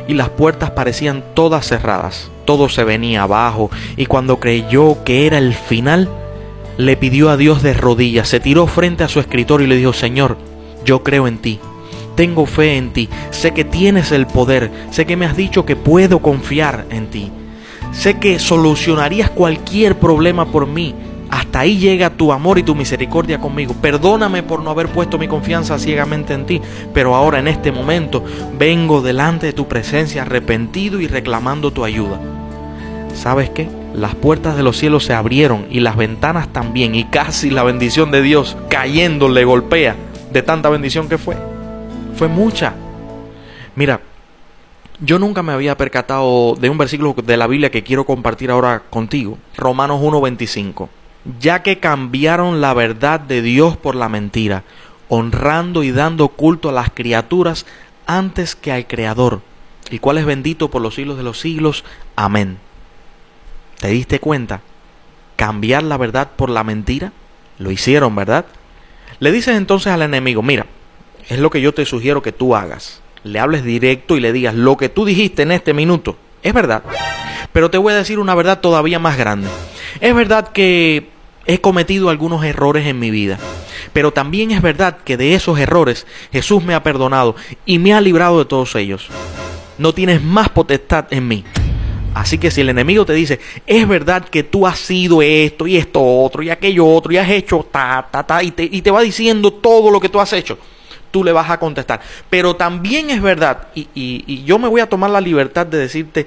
y 0.08 0.14
las 0.14 0.30
puertas 0.30 0.72
parecían 0.72 1.22
todas 1.34 1.68
cerradas. 1.68 2.32
Todo 2.46 2.68
se 2.68 2.82
venía 2.82 3.22
abajo 3.22 3.70
y 3.96 4.06
cuando 4.06 4.40
creyó 4.40 5.04
que 5.04 5.28
era 5.28 5.38
el 5.38 5.54
final, 5.54 6.08
le 6.76 6.96
pidió 6.96 7.30
a 7.30 7.36
Dios 7.36 7.62
de 7.62 7.74
rodillas, 7.74 8.28
se 8.28 8.40
tiró 8.40 8.66
frente 8.66 9.04
a 9.04 9.08
su 9.08 9.20
escritorio 9.20 9.66
y 9.66 9.70
le 9.70 9.76
dijo, 9.76 9.92
Señor, 9.92 10.36
yo 10.84 11.02
creo 11.02 11.28
en 11.28 11.38
ti, 11.38 11.60
tengo 12.16 12.46
fe 12.46 12.76
en 12.76 12.92
ti, 12.92 13.08
sé 13.30 13.52
que 13.52 13.64
tienes 13.64 14.12
el 14.12 14.26
poder, 14.26 14.70
sé 14.90 15.06
que 15.06 15.16
me 15.16 15.26
has 15.26 15.36
dicho 15.36 15.64
que 15.64 15.76
puedo 15.76 16.18
confiar 16.20 16.86
en 16.90 17.06
ti, 17.08 17.30
sé 17.92 18.18
que 18.18 18.38
solucionarías 18.38 19.30
cualquier 19.30 19.98
problema 19.98 20.46
por 20.46 20.66
mí. 20.66 20.94
Hasta 21.30 21.60
ahí 21.60 21.78
llega 21.78 22.10
tu 22.10 22.32
amor 22.32 22.58
y 22.58 22.62
tu 22.62 22.76
misericordia 22.76 23.40
conmigo. 23.40 23.74
Perdóname 23.80 24.44
por 24.44 24.62
no 24.62 24.70
haber 24.70 24.88
puesto 24.88 25.18
mi 25.18 25.26
confianza 25.26 25.78
ciegamente 25.80 26.32
en 26.32 26.46
ti, 26.46 26.60
pero 26.92 27.16
ahora 27.16 27.40
en 27.40 27.48
este 27.48 27.72
momento 27.72 28.22
vengo 28.56 29.00
delante 29.00 29.46
de 29.46 29.52
tu 29.52 29.66
presencia 29.66 30.22
arrepentido 30.22 31.00
y 31.00 31.08
reclamando 31.08 31.72
tu 31.72 31.82
ayuda. 31.84 32.20
¿Sabes 33.14 33.50
qué? 33.50 33.68
Las 33.94 34.14
puertas 34.14 34.56
de 34.56 34.62
los 34.62 34.76
cielos 34.76 35.04
se 35.04 35.14
abrieron 35.14 35.66
y 35.70 35.80
las 35.80 35.96
ventanas 35.96 36.52
también 36.52 36.94
y 36.94 37.04
casi 37.04 37.50
la 37.50 37.62
bendición 37.62 38.10
de 38.10 38.22
Dios 38.22 38.56
cayendo 38.68 39.28
le 39.28 39.44
golpea 39.44 39.96
de 40.32 40.42
tanta 40.42 40.68
bendición 40.68 41.08
que 41.08 41.16
fue 41.16 41.36
fue 42.14 42.28
mucha. 42.28 42.74
Mira, 43.74 44.00
yo 45.00 45.18
nunca 45.18 45.42
me 45.42 45.52
había 45.52 45.76
percatado 45.76 46.54
de 46.58 46.70
un 46.70 46.78
versículo 46.78 47.14
de 47.14 47.36
la 47.36 47.46
Biblia 47.46 47.70
que 47.70 47.82
quiero 47.82 48.04
compartir 48.04 48.50
ahora 48.50 48.82
contigo. 48.90 49.38
Romanos 49.56 50.00
1:25. 50.00 50.88
Ya 51.40 51.62
que 51.62 51.80
cambiaron 51.80 52.60
la 52.60 52.74
verdad 52.74 53.18
de 53.20 53.42
Dios 53.42 53.76
por 53.76 53.94
la 53.94 54.08
mentira, 54.08 54.62
honrando 55.08 55.82
y 55.82 55.90
dando 55.90 56.28
culto 56.28 56.68
a 56.68 56.72
las 56.72 56.90
criaturas 56.90 57.66
antes 58.06 58.54
que 58.54 58.72
al 58.72 58.86
Creador, 58.86 59.40
el 59.90 60.00
cual 60.00 60.18
es 60.18 60.26
bendito 60.26 60.70
por 60.70 60.82
los 60.82 60.94
siglos 60.94 61.16
de 61.16 61.22
los 61.22 61.40
siglos. 61.40 61.84
Amén. 62.14 62.58
¿Te 63.80 63.88
diste 63.88 64.20
cuenta? 64.20 64.60
Cambiar 65.36 65.82
la 65.82 65.96
verdad 65.96 66.30
por 66.36 66.50
la 66.50 66.64
mentira. 66.64 67.12
Lo 67.58 67.70
hicieron, 67.70 68.14
¿verdad? 68.14 68.46
Le 69.20 69.32
dices 69.32 69.56
entonces 69.56 69.92
al 69.92 70.02
enemigo, 70.02 70.42
mira, 70.42 70.66
es 71.28 71.38
lo 71.38 71.50
que 71.50 71.60
yo 71.60 71.72
te 71.72 71.84
sugiero 71.84 72.22
que 72.22 72.32
tú 72.32 72.54
hagas. 72.54 73.00
Le 73.22 73.40
hables 73.40 73.64
directo 73.64 74.16
y 74.16 74.20
le 74.20 74.32
digas 74.32 74.54
lo 74.54 74.76
que 74.76 74.88
tú 74.88 75.04
dijiste 75.04 75.42
en 75.42 75.52
este 75.52 75.72
minuto. 75.72 76.16
Es 76.42 76.52
verdad. 76.52 76.82
Pero 77.52 77.70
te 77.70 77.78
voy 77.78 77.92
a 77.92 77.96
decir 77.96 78.18
una 78.18 78.34
verdad 78.34 78.60
todavía 78.60 78.98
más 78.98 79.16
grande. 79.16 79.48
Es 80.00 80.14
verdad 80.14 80.48
que 80.48 81.08
he 81.46 81.60
cometido 81.60 82.10
algunos 82.10 82.44
errores 82.44 82.86
en 82.86 82.98
mi 82.98 83.10
vida. 83.10 83.38
Pero 83.92 84.12
también 84.12 84.50
es 84.50 84.60
verdad 84.60 84.98
que 85.04 85.16
de 85.16 85.34
esos 85.34 85.58
errores 85.58 86.06
Jesús 86.32 86.64
me 86.64 86.74
ha 86.74 86.82
perdonado 86.82 87.36
y 87.64 87.78
me 87.78 87.94
ha 87.94 88.00
librado 88.00 88.38
de 88.38 88.44
todos 88.44 88.74
ellos. 88.74 89.08
No 89.78 89.92
tienes 89.92 90.22
más 90.22 90.48
potestad 90.48 91.06
en 91.10 91.28
mí. 91.28 91.44
Así 92.14 92.38
que 92.38 92.50
si 92.50 92.60
el 92.60 92.68
enemigo 92.68 93.04
te 93.04 93.12
dice, 93.12 93.40
es 93.66 93.86
verdad 93.88 94.24
que 94.28 94.44
tú 94.44 94.66
has 94.66 94.78
sido 94.78 95.20
esto 95.20 95.66
y 95.66 95.76
esto 95.76 96.00
otro 96.02 96.42
y 96.42 96.50
aquello 96.50 96.86
otro 96.86 97.12
y 97.12 97.18
has 97.18 97.28
hecho 97.28 97.66
ta, 97.70 98.08
ta, 98.10 98.24
ta, 98.24 98.42
y 98.42 98.52
te, 98.52 98.62
y 98.62 98.82
te 98.82 98.90
va 98.90 99.02
diciendo 99.02 99.52
todo 99.52 99.90
lo 99.90 100.00
que 100.00 100.08
tú 100.08 100.20
has 100.20 100.32
hecho 100.32 100.58
tú 101.14 101.22
le 101.22 101.30
vas 101.30 101.48
a 101.48 101.60
contestar. 101.60 102.00
Pero 102.28 102.56
también 102.56 103.08
es 103.08 103.22
verdad, 103.22 103.68
y, 103.72 104.42
yo 104.44 104.58
me 104.58 104.66
voy 104.66 104.80
a 104.80 104.88
tomar 104.88 105.10
la 105.10 105.20
libertad 105.20 105.64
de 105.64 105.78
decirte 105.78 106.26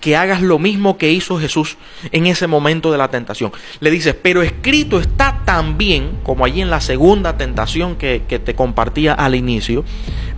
que 0.00 0.16
hagas 0.16 0.40
lo 0.40 0.58
mismo 0.58 0.96
que 0.96 1.12
hizo 1.12 1.38
Jesús 1.38 1.76
en 2.10 2.24
ese 2.24 2.46
momento 2.46 2.90
de 2.90 2.96
la 2.96 3.08
tentación. 3.08 3.52
Le 3.80 3.90
dices, 3.90 4.14
pero 4.14 4.40
escrito 4.40 4.98
está 4.98 5.42
también, 5.44 6.20
como 6.22 6.46
allí 6.46 6.62
en 6.62 6.70
la 6.70 6.80
segunda 6.80 7.36
tentación 7.36 7.96
que, 7.96 8.22
que 8.26 8.38
te 8.38 8.54
compartía 8.54 9.12
al 9.12 9.34
inicio, 9.34 9.84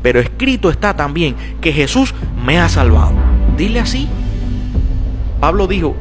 pero 0.02 0.18
escrito 0.18 0.68
está 0.68 0.96
también 0.96 1.36
que 1.60 1.72
Jesús 1.72 2.16
me 2.44 2.58
ha 2.58 2.68
salvado. 2.68 3.14
Dile 3.56 3.78
así. 3.78 4.08
Pablo 5.42 5.66
dijo, 5.66 5.96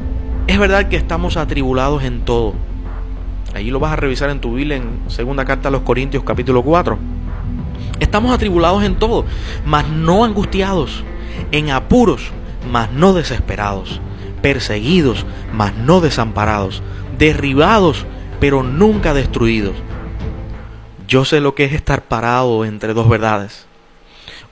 es 0.46 0.56
verdad 0.56 0.88
que 0.88 0.94
estamos 0.94 1.36
atribulados 1.36 2.04
en 2.04 2.20
todo 2.20 2.54
Allí 3.56 3.72
lo 3.72 3.80
vas 3.80 3.92
a 3.92 3.96
revisar 3.96 4.30
en 4.30 4.40
tu 4.40 4.54
Biblia 4.54 4.76
en 4.76 5.00
segunda 5.08 5.44
carta 5.44 5.66
a 5.66 5.72
los 5.72 5.80
Corintios 5.80 6.22
capítulo 6.22 6.62
4. 6.62 6.96
Estamos 7.98 8.32
atribulados 8.32 8.84
en 8.84 8.94
todo, 8.94 9.24
mas 9.66 9.88
no 9.88 10.24
angustiados, 10.24 11.02
en 11.50 11.72
apuros, 11.72 12.30
mas 12.70 12.92
no 12.92 13.14
desesperados, 13.14 14.00
perseguidos, 14.42 15.26
mas 15.52 15.74
no 15.74 16.00
desamparados, 16.00 16.80
derribados, 17.18 18.06
pero 18.38 18.62
nunca 18.62 19.12
destruidos. 19.12 19.74
Yo 21.08 21.24
sé 21.24 21.40
lo 21.40 21.56
que 21.56 21.64
es 21.64 21.72
estar 21.72 22.04
parado 22.04 22.64
entre 22.64 22.94
dos 22.94 23.08
verdades. 23.08 23.66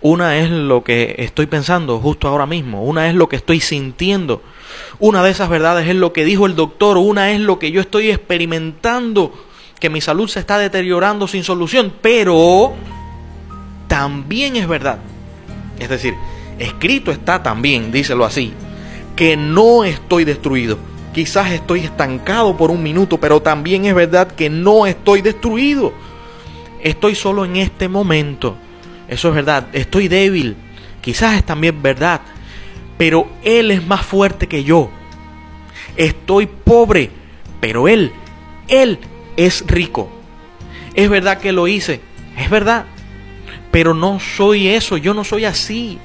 Una 0.03 0.39
es 0.39 0.49
lo 0.51 0.83
que 0.83 1.17
estoy 1.19 1.47
pensando 1.47 1.99
justo 1.99 2.27
ahora 2.27 2.47
mismo, 2.47 2.83
una 2.85 3.09
es 3.09 3.15
lo 3.15 3.29
que 3.29 3.37
estoy 3.37 3.61
sintiendo. 3.61 4.43
Una 4.99 5.23
de 5.23 5.31
esas 5.31 5.51
verdades 5.51 5.89
es 5.89 5.95
lo 5.95 6.15
que 6.15 6.25
dijo 6.25 6.47
el 6.47 6.57
doctor, 6.57 6.97
una 6.97 7.33
es 7.33 7.41
lo 7.41 7.59
que 7.59 7.71
yo 7.71 7.83
estoy 7.83 8.11
experimentando, 8.11 9.33
que 9.79 9.91
mi 9.91 10.01
salud 10.01 10.27
se 10.29 10.41
está 10.41 10.59
deteriorando 10.59 11.29
sin 11.29 11.45
solución, 11.45 11.93
pero 12.01 12.73
también 13.89 14.57
es 14.57 14.67
verdad. 14.67 15.01
Es 15.79 15.91
decir, 15.91 16.15
escrito 16.59 17.11
está 17.11 17.43
también, 17.43 17.93
díselo 17.93 18.25
así, 18.25 18.55
que 19.17 19.37
no 19.37 19.85
estoy 19.85 20.25
destruido. 20.25 20.79
Quizás 21.13 21.51
estoy 21.51 21.81
estancado 21.81 22.57
por 22.57 22.71
un 22.71 22.83
minuto, 22.83 23.19
pero 23.19 23.43
también 23.43 23.85
es 23.85 23.95
verdad 23.95 24.29
que 24.29 24.49
no 24.49 24.87
estoy 24.87 25.21
destruido. 25.21 25.93
Estoy 26.83 27.15
solo 27.15 27.45
en 27.45 27.57
este 27.57 27.89
momento. 27.89 28.57
Eso 29.11 29.29
es 29.29 29.35
verdad. 29.35 29.66
Estoy 29.73 30.07
débil. 30.09 30.57
Quizás 31.03 31.37
es 31.37 31.44
también 31.44 31.83
verdad. 31.83 32.20
Pero 32.96 33.29
Él 33.42 33.73
es 33.73 33.85
más 33.85 34.07
fuerte 34.07 34.46
que 34.46 34.62
yo. 34.62 34.88
Estoy 35.96 36.46
pobre. 36.46 37.11
Pero 37.61 37.88
Él, 37.88 38.12
Él 38.68 39.01
es 39.37 39.64
rico. 39.66 40.09
Es 40.94 41.11
verdad 41.11 41.38
que 41.38 41.53
lo 41.53 41.66
hice. 41.66 42.01
Es 42.38 42.49
verdad. 42.49 42.87
Pero 43.73 43.94
no 43.94 44.20
soy 44.20 44.68
eso, 44.68 44.96
yo 44.96 45.12
no 45.12 45.25
soy 45.25 45.44
así. 45.44 45.99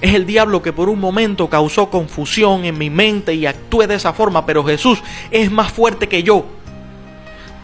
Es 0.00 0.14
el 0.14 0.26
diablo 0.26 0.60
que 0.60 0.72
por 0.72 0.88
un 0.88 1.00
momento 1.00 1.48
causó 1.48 1.90
confusión 1.90 2.64
en 2.64 2.76
mi 2.76 2.90
mente 2.90 3.34
y 3.34 3.46
actué 3.46 3.86
de 3.86 3.96
esa 3.96 4.12
forma, 4.12 4.46
pero 4.46 4.64
Jesús 4.64 5.00
es 5.30 5.50
más 5.50 5.72
fuerte 5.72 6.08
que 6.08 6.22
yo. 6.22 6.46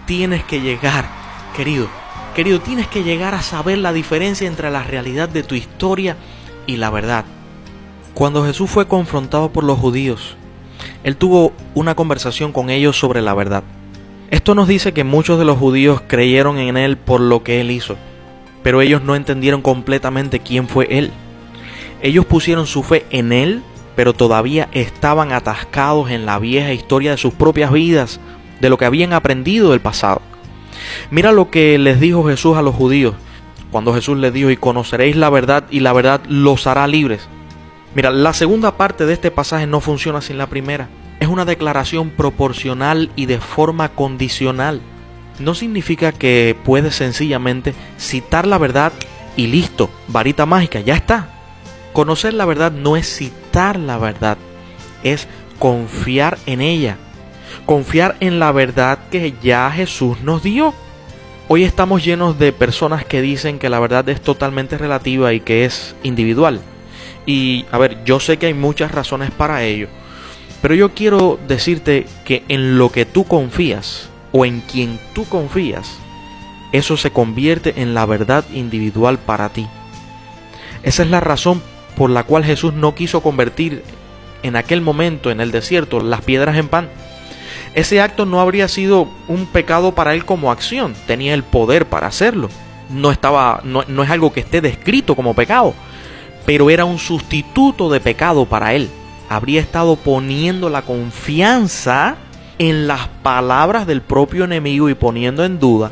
Tienes 0.06 0.42
que 0.44 0.60
llegar, 0.60 1.08
querido, 1.56 1.88
querido, 2.34 2.60
tienes 2.60 2.86
que 2.88 3.02
llegar 3.02 3.34
a 3.34 3.42
saber 3.42 3.78
la 3.78 3.92
diferencia 3.92 4.46
entre 4.46 4.70
la 4.70 4.82
realidad 4.82 5.28
de 5.28 5.42
tu 5.42 5.54
historia 5.54 6.16
y 6.66 6.76
la 6.76 6.90
verdad. 6.90 7.24
Cuando 8.12 8.44
Jesús 8.44 8.70
fue 8.70 8.86
confrontado 8.86 9.50
por 9.50 9.64
los 9.64 9.78
judíos, 9.78 10.36
él 11.02 11.16
tuvo 11.16 11.52
una 11.74 11.94
conversación 11.94 12.52
con 12.52 12.70
ellos 12.70 12.98
sobre 12.98 13.22
la 13.22 13.34
verdad. 13.34 13.64
Esto 14.30 14.54
nos 14.54 14.68
dice 14.68 14.92
que 14.92 15.04
muchos 15.04 15.38
de 15.38 15.44
los 15.44 15.58
judíos 15.58 16.02
creyeron 16.06 16.58
en 16.58 16.76
él 16.76 16.96
por 16.96 17.20
lo 17.20 17.42
que 17.42 17.60
él 17.60 17.70
hizo 17.70 17.96
pero 18.64 18.80
ellos 18.80 19.02
no 19.04 19.14
entendieron 19.14 19.60
completamente 19.60 20.40
quién 20.40 20.66
fue 20.66 20.88
Él. 20.90 21.12
Ellos 22.00 22.24
pusieron 22.24 22.66
su 22.66 22.82
fe 22.82 23.04
en 23.10 23.30
Él, 23.30 23.62
pero 23.94 24.14
todavía 24.14 24.68
estaban 24.72 25.32
atascados 25.32 26.10
en 26.10 26.26
la 26.26 26.38
vieja 26.38 26.72
historia 26.72 27.12
de 27.12 27.18
sus 27.18 27.34
propias 27.34 27.70
vidas, 27.70 28.20
de 28.60 28.70
lo 28.70 28.78
que 28.78 28.86
habían 28.86 29.12
aprendido 29.12 29.70
del 29.70 29.80
pasado. 29.80 30.22
Mira 31.10 31.32
lo 31.32 31.50
que 31.50 31.78
les 31.78 32.00
dijo 32.00 32.26
Jesús 32.28 32.56
a 32.56 32.62
los 32.62 32.74
judíos, 32.74 33.14
cuando 33.70 33.94
Jesús 33.94 34.18
les 34.18 34.32
dijo, 34.32 34.50
y 34.50 34.56
conoceréis 34.56 35.16
la 35.16 35.30
verdad, 35.30 35.64
y 35.70 35.80
la 35.80 35.92
verdad 35.92 36.22
los 36.28 36.66
hará 36.66 36.86
libres. 36.86 37.28
Mira, 37.94 38.10
la 38.10 38.32
segunda 38.32 38.76
parte 38.76 39.06
de 39.06 39.12
este 39.12 39.30
pasaje 39.30 39.66
no 39.66 39.80
funciona 39.80 40.20
sin 40.20 40.38
la 40.38 40.48
primera. 40.48 40.88
Es 41.20 41.28
una 41.28 41.44
declaración 41.44 42.10
proporcional 42.10 43.10
y 43.16 43.26
de 43.26 43.38
forma 43.38 43.90
condicional 43.90 44.80
no 45.38 45.54
significa 45.54 46.12
que 46.12 46.56
puedes 46.64 46.94
sencillamente 46.94 47.74
citar 47.98 48.46
la 48.46 48.58
verdad 48.58 48.92
y 49.36 49.48
listo, 49.48 49.90
varita 50.08 50.46
mágica, 50.46 50.80
ya 50.80 50.94
está. 50.94 51.28
Conocer 51.92 52.34
la 52.34 52.44
verdad 52.44 52.72
no 52.72 52.96
es 52.96 53.16
citar 53.16 53.78
la 53.78 53.98
verdad, 53.98 54.38
es 55.02 55.28
confiar 55.58 56.38
en 56.46 56.60
ella, 56.60 56.98
confiar 57.66 58.16
en 58.20 58.38
la 58.38 58.52
verdad 58.52 58.98
que 59.10 59.34
ya 59.42 59.70
Jesús 59.70 60.20
nos 60.22 60.42
dio. 60.42 60.74
Hoy 61.48 61.64
estamos 61.64 62.04
llenos 62.04 62.38
de 62.38 62.52
personas 62.52 63.04
que 63.04 63.20
dicen 63.20 63.58
que 63.58 63.68
la 63.68 63.80
verdad 63.80 64.08
es 64.08 64.20
totalmente 64.20 64.78
relativa 64.78 65.32
y 65.32 65.40
que 65.40 65.64
es 65.64 65.94
individual. 66.02 66.60
Y 67.26 67.66
a 67.70 67.78
ver, 67.78 68.04
yo 68.04 68.20
sé 68.20 68.38
que 68.38 68.46
hay 68.46 68.54
muchas 68.54 68.92
razones 68.92 69.30
para 69.30 69.62
ello, 69.62 69.88
pero 70.62 70.74
yo 70.74 70.94
quiero 70.94 71.38
decirte 71.46 72.06
que 72.24 72.44
en 72.48 72.78
lo 72.78 72.90
que 72.90 73.04
tú 73.04 73.24
confías, 73.24 74.08
o 74.36 74.44
en 74.44 74.60
quien 74.62 74.98
tú 75.14 75.24
confías, 75.26 75.96
eso 76.72 76.96
se 76.96 77.12
convierte 77.12 77.80
en 77.80 77.94
la 77.94 78.04
verdad 78.04 78.44
individual 78.52 79.16
para 79.16 79.48
ti. 79.50 79.68
Esa 80.82 81.04
es 81.04 81.10
la 81.10 81.20
razón 81.20 81.62
por 81.96 82.10
la 82.10 82.24
cual 82.24 82.44
Jesús 82.44 82.74
no 82.74 82.96
quiso 82.96 83.22
convertir 83.22 83.84
en 84.42 84.56
aquel 84.56 84.80
momento 84.80 85.30
en 85.30 85.40
el 85.40 85.52
desierto 85.52 86.00
las 86.00 86.22
piedras 86.22 86.56
en 86.56 86.66
pan. 86.66 86.88
Ese 87.74 88.00
acto 88.00 88.24
no 88.24 88.40
habría 88.40 88.68
sido 88.68 89.08
un 89.26 89.46
pecado 89.46 89.94
para 89.94 90.14
él 90.14 90.24
como 90.24 90.52
acción, 90.52 90.94
tenía 91.06 91.34
el 91.34 91.42
poder 91.42 91.86
para 91.86 92.06
hacerlo. 92.06 92.48
No 92.88 93.10
estaba 93.10 93.60
no, 93.64 93.84
no 93.88 94.02
es 94.04 94.10
algo 94.10 94.32
que 94.32 94.40
esté 94.40 94.60
descrito 94.60 95.16
como 95.16 95.34
pecado, 95.34 95.74
pero 96.46 96.70
era 96.70 96.84
un 96.84 96.98
sustituto 96.98 97.90
de 97.90 98.00
pecado 98.00 98.46
para 98.46 98.74
él. 98.74 98.88
Habría 99.28 99.60
estado 99.60 99.96
poniendo 99.96 100.70
la 100.70 100.82
confianza 100.82 102.16
en 102.58 102.86
las 102.86 103.08
palabras 103.22 103.86
del 103.86 104.02
propio 104.02 104.44
enemigo 104.44 104.88
y 104.88 104.94
poniendo 104.94 105.44
en 105.44 105.58
duda 105.58 105.90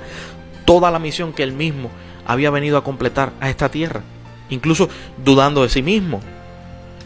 toda 0.64 0.90
la 0.90 1.00
misión 1.00 1.32
que 1.32 1.42
él 1.42 1.52
mismo 1.52 1.90
había 2.24 2.50
venido 2.50 2.78
a 2.78 2.84
completar 2.84 3.32
a 3.40 3.50
esta 3.50 3.70
tierra, 3.70 4.02
incluso 4.50 4.88
dudando 5.24 5.62
de 5.62 5.68
sí 5.68 5.82
mismo. 5.82 6.20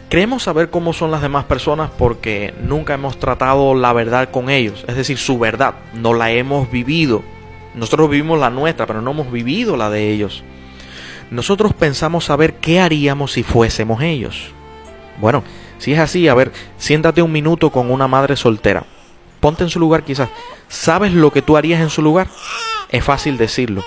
Creemos 0.09 0.43
saber 0.43 0.69
cómo 0.69 0.93
son 0.93 1.11
las 1.11 1.21
demás 1.21 1.45
personas 1.45 1.89
porque 1.97 2.53
nunca 2.61 2.93
hemos 2.93 3.19
tratado 3.19 3.75
la 3.75 3.91
verdad 3.91 4.29
con 4.31 4.49
ellos, 4.49 4.85
es 4.87 4.95
decir, 4.95 5.17
su 5.17 5.37
verdad, 5.37 5.73
no 5.93 6.13
la 6.13 6.31
hemos 6.31 6.71
vivido. 6.71 7.23
Nosotros 7.75 8.09
vivimos 8.09 8.39
la 8.39 8.49
nuestra, 8.49 8.85
pero 8.85 9.01
no 9.01 9.11
hemos 9.11 9.31
vivido 9.31 9.75
la 9.75 9.89
de 9.89 10.11
ellos. 10.11 10.43
Nosotros 11.29 11.73
pensamos 11.73 12.25
saber 12.25 12.55
qué 12.55 12.79
haríamos 12.79 13.33
si 13.33 13.43
fuésemos 13.43 14.01
ellos. 14.01 14.51
Bueno, 15.19 15.43
si 15.77 15.93
es 15.93 15.99
así, 15.99 16.27
a 16.27 16.33
ver, 16.33 16.53
siéntate 16.77 17.21
un 17.21 17.31
minuto 17.31 17.69
con 17.69 17.91
una 17.91 18.07
madre 18.07 18.35
soltera 18.35 18.85
ponte 19.39 19.63
en 19.63 19.69
su 19.69 19.79
lugar 19.79 20.03
quizás. 20.03 20.29
¿Sabes 20.67 21.13
lo 21.13 21.31
que 21.31 21.41
tú 21.41 21.57
harías 21.57 21.81
en 21.81 21.89
su 21.89 22.01
lugar? 22.01 22.27
Es 22.89 23.03
fácil 23.03 23.37
decirlo, 23.37 23.83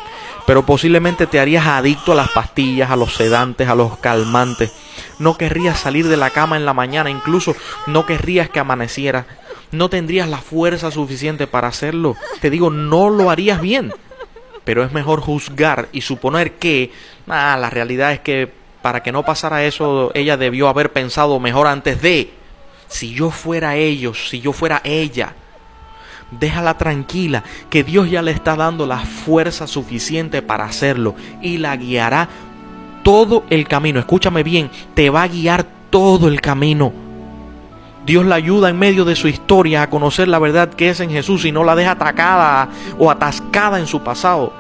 pero 0.47 0.65
posiblemente 0.65 1.27
te 1.27 1.41
harías 1.41 1.67
adicto 1.67 2.13
a 2.13 2.15
las 2.15 2.31
pastillas, 2.31 2.91
a 2.91 2.97
los 2.97 3.15
sedantes, 3.15 3.69
a 3.69 3.75
los 3.75 3.99
calmantes. 3.99 4.73
No 5.19 5.37
querrías 5.37 5.79
salir 5.79 6.09
de 6.09 6.17
la 6.17 6.31
cama 6.31 6.57
en 6.57 6.65
la 6.65 6.75
mañana, 6.75 7.11
incluso 7.11 7.55
no 7.87 8.07
querrías 8.07 8.51
que 8.51 8.61
amaneciera. 8.61 9.27
No 9.73 9.89
tendrías 9.89 10.29
la 10.29 10.39
fuerza 10.39 10.91
suficiente 10.91 11.47
para 11.47 11.69
hacerlo. 11.69 12.17
Te 12.41 12.51
digo, 12.51 12.71
no 12.71 13.11
lo 13.11 13.31
harías 13.31 13.61
bien. 13.61 13.93
Pero 14.65 14.85
es 14.85 14.93
mejor 14.93 15.21
juzgar 15.21 15.89
y 15.93 16.03
suponer 16.03 16.55
que, 16.55 16.93
ah, 17.29 17.57
la 17.59 17.71
realidad 17.71 18.13
es 18.13 18.21
que 18.21 18.53
para 18.83 19.03
que 19.03 19.13
no 19.13 19.25
pasara 19.25 19.65
eso, 19.65 20.11
ella 20.15 20.37
debió 20.37 20.69
haber 20.69 20.93
pensado 20.93 21.39
mejor 21.39 21.67
antes 21.67 22.01
de. 22.03 22.33
Si 22.89 23.15
yo 23.15 23.31
fuera 23.31 23.77
ellos, 23.77 24.29
si 24.29 24.41
yo 24.41 24.53
fuera 24.53 24.81
ella, 24.85 25.35
déjala 26.31 26.77
tranquila, 26.79 27.45
que 27.69 27.85
Dios 27.85 28.11
ya 28.11 28.23
le 28.23 28.33
está 28.33 28.57
dando 28.57 28.87
la 28.87 28.99
fuerza 28.99 29.67
suficiente 29.67 30.43
para 30.43 30.65
hacerlo 30.65 31.15
y 31.41 31.59
la 31.59 31.77
guiará 31.77 32.29
todo 33.11 33.43
el 33.51 33.67
camino. 33.67 33.99
Escúchame 33.99 34.45
bien, 34.45 34.71
te 34.95 35.11
va 35.11 35.25
a 35.25 35.27
guiar 35.27 35.67
todo 35.91 36.29
el 36.29 36.41
camino. 36.41 36.93
Dios 38.07 38.25
la 38.25 38.37
ayuda 38.37 38.71
en 38.71 38.79
medio 38.79 39.05
de 39.05 39.17
su 39.17 39.27
historia 39.27 39.83
a 39.83 39.91
conocer 39.91 40.29
la 40.29 40.39
verdad 40.39 40.73
que 40.73 40.91
es 40.91 41.01
en 41.01 41.11
Jesús 41.11 41.45
y 41.45 41.51
no 41.51 41.65
la 41.65 41.75
deja 41.75 41.91
atacada 41.91 42.69
o 43.01 43.11
atascada 43.11 43.81
en 43.81 43.89
su 43.89 44.05
pasado. 44.05 44.53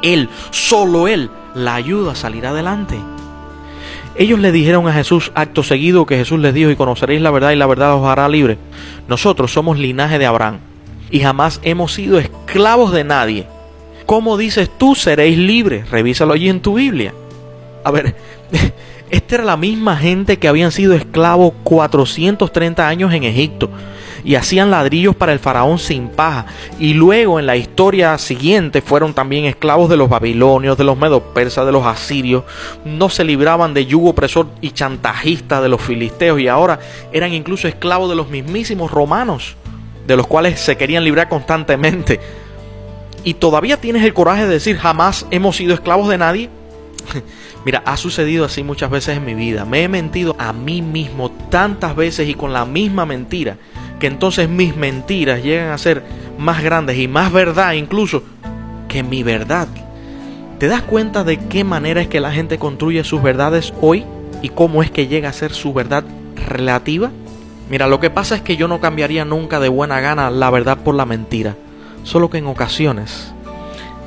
Él, 0.00 0.30
solo 0.48 1.06
Él, 1.06 1.28
la 1.54 1.74
ayuda 1.74 2.12
a 2.12 2.14
salir 2.14 2.46
adelante. 2.46 2.96
Ellos 4.16 4.38
le 4.38 4.52
dijeron 4.52 4.88
a 4.88 4.94
Jesús 4.94 5.30
acto 5.34 5.62
seguido 5.62 6.06
que 6.06 6.16
Jesús 6.16 6.40
les 6.40 6.54
dijo 6.54 6.70
y 6.70 6.76
conoceréis 6.76 7.20
la 7.20 7.30
verdad 7.30 7.50
y 7.50 7.56
la 7.56 7.66
verdad 7.66 7.94
os 7.94 8.06
hará 8.06 8.26
libre. 8.26 8.56
Nosotros 9.06 9.52
somos 9.52 9.78
linaje 9.78 10.18
de 10.18 10.24
Abraham 10.24 10.60
y 11.10 11.20
jamás 11.20 11.60
hemos 11.62 11.92
sido 11.92 12.18
esclavos 12.18 12.90
de 12.90 13.04
nadie. 13.04 13.46
¿Cómo 14.06 14.38
dices 14.38 14.70
tú 14.78 14.94
seréis 14.94 15.36
libres? 15.36 15.90
Revísalo 15.90 16.32
allí 16.32 16.48
en 16.48 16.60
tu 16.60 16.72
Biblia. 16.72 17.12
A 17.84 17.90
ver, 17.90 18.14
esta 19.10 19.34
era 19.36 19.44
la 19.44 19.56
misma 19.56 19.96
gente 19.96 20.38
que 20.38 20.48
habían 20.48 20.72
sido 20.72 20.94
esclavos 20.94 21.52
430 21.64 22.86
años 22.86 23.12
en 23.12 23.24
Egipto 23.24 23.70
y 24.24 24.34
hacían 24.34 24.70
ladrillos 24.70 25.16
para 25.16 25.32
el 25.32 25.38
faraón 25.38 25.78
sin 25.78 26.08
paja. 26.08 26.46
Y 26.78 26.94
luego 26.94 27.38
en 27.38 27.46
la 27.46 27.56
historia 27.56 28.18
siguiente 28.18 28.82
fueron 28.82 29.14
también 29.14 29.44
esclavos 29.44 29.88
de 29.88 29.96
los 29.96 30.08
babilonios, 30.08 30.76
de 30.76 30.84
los 30.84 30.98
medos 30.98 31.22
persas, 31.34 31.66
de 31.66 31.72
los 31.72 31.86
asirios. 31.86 32.44
No 32.84 33.08
se 33.08 33.24
libraban 33.24 33.74
de 33.74 33.86
yugo 33.86 34.10
opresor 34.10 34.48
y 34.60 34.72
chantajista 34.72 35.60
de 35.60 35.68
los 35.68 35.80
filisteos 35.80 36.40
y 36.40 36.48
ahora 36.48 36.78
eran 37.12 37.32
incluso 37.32 37.68
esclavos 37.68 38.10
de 38.10 38.16
los 38.16 38.28
mismísimos 38.28 38.90
romanos, 38.90 39.56
de 40.06 40.16
los 40.16 40.26
cuales 40.26 40.60
se 40.60 40.76
querían 40.76 41.04
librar 41.04 41.28
constantemente. 41.28 42.20
y 43.24 43.34
todavía 43.34 43.76
tienes 43.78 44.04
el 44.04 44.14
coraje 44.14 44.42
de 44.42 44.54
decir 44.54 44.76
jamás 44.76 45.26
hemos 45.30 45.56
sido 45.56 45.74
esclavos 45.74 46.08
de 46.08 46.18
nadie. 46.18 46.50
Mira, 47.64 47.82
ha 47.84 47.96
sucedido 47.96 48.44
así 48.44 48.62
muchas 48.62 48.90
veces 48.90 49.16
en 49.16 49.24
mi 49.24 49.34
vida. 49.34 49.64
Me 49.64 49.82
he 49.82 49.88
mentido 49.88 50.36
a 50.38 50.52
mí 50.52 50.80
mismo 50.82 51.30
tantas 51.50 51.96
veces 51.96 52.28
y 52.28 52.34
con 52.34 52.52
la 52.52 52.64
misma 52.64 53.04
mentira, 53.04 53.56
que 53.98 54.06
entonces 54.06 54.48
mis 54.48 54.76
mentiras 54.76 55.42
llegan 55.42 55.72
a 55.72 55.78
ser 55.78 56.02
más 56.38 56.62
grandes 56.62 56.98
y 56.98 57.08
más 57.08 57.32
verdad 57.32 57.72
incluso 57.72 58.22
que 58.88 59.02
mi 59.02 59.22
verdad. 59.22 59.68
¿Te 60.58 60.68
das 60.68 60.82
cuenta 60.82 61.24
de 61.24 61.38
qué 61.38 61.64
manera 61.64 62.00
es 62.00 62.08
que 62.08 62.20
la 62.20 62.32
gente 62.32 62.58
construye 62.58 63.04
sus 63.04 63.22
verdades 63.22 63.72
hoy 63.80 64.04
y 64.42 64.48
cómo 64.48 64.82
es 64.82 64.90
que 64.90 65.06
llega 65.06 65.28
a 65.28 65.32
ser 65.32 65.52
su 65.52 65.72
verdad 65.72 66.04
relativa? 66.48 67.10
Mira, 67.70 67.86
lo 67.86 68.00
que 68.00 68.10
pasa 68.10 68.36
es 68.36 68.42
que 68.42 68.56
yo 68.56 68.66
no 68.66 68.80
cambiaría 68.80 69.24
nunca 69.24 69.60
de 69.60 69.68
buena 69.68 70.00
gana 70.00 70.30
la 70.30 70.50
verdad 70.50 70.78
por 70.78 70.94
la 70.94 71.04
mentira, 71.04 71.54
solo 72.02 72.30
que 72.30 72.38
en 72.38 72.46
ocasiones 72.46 73.32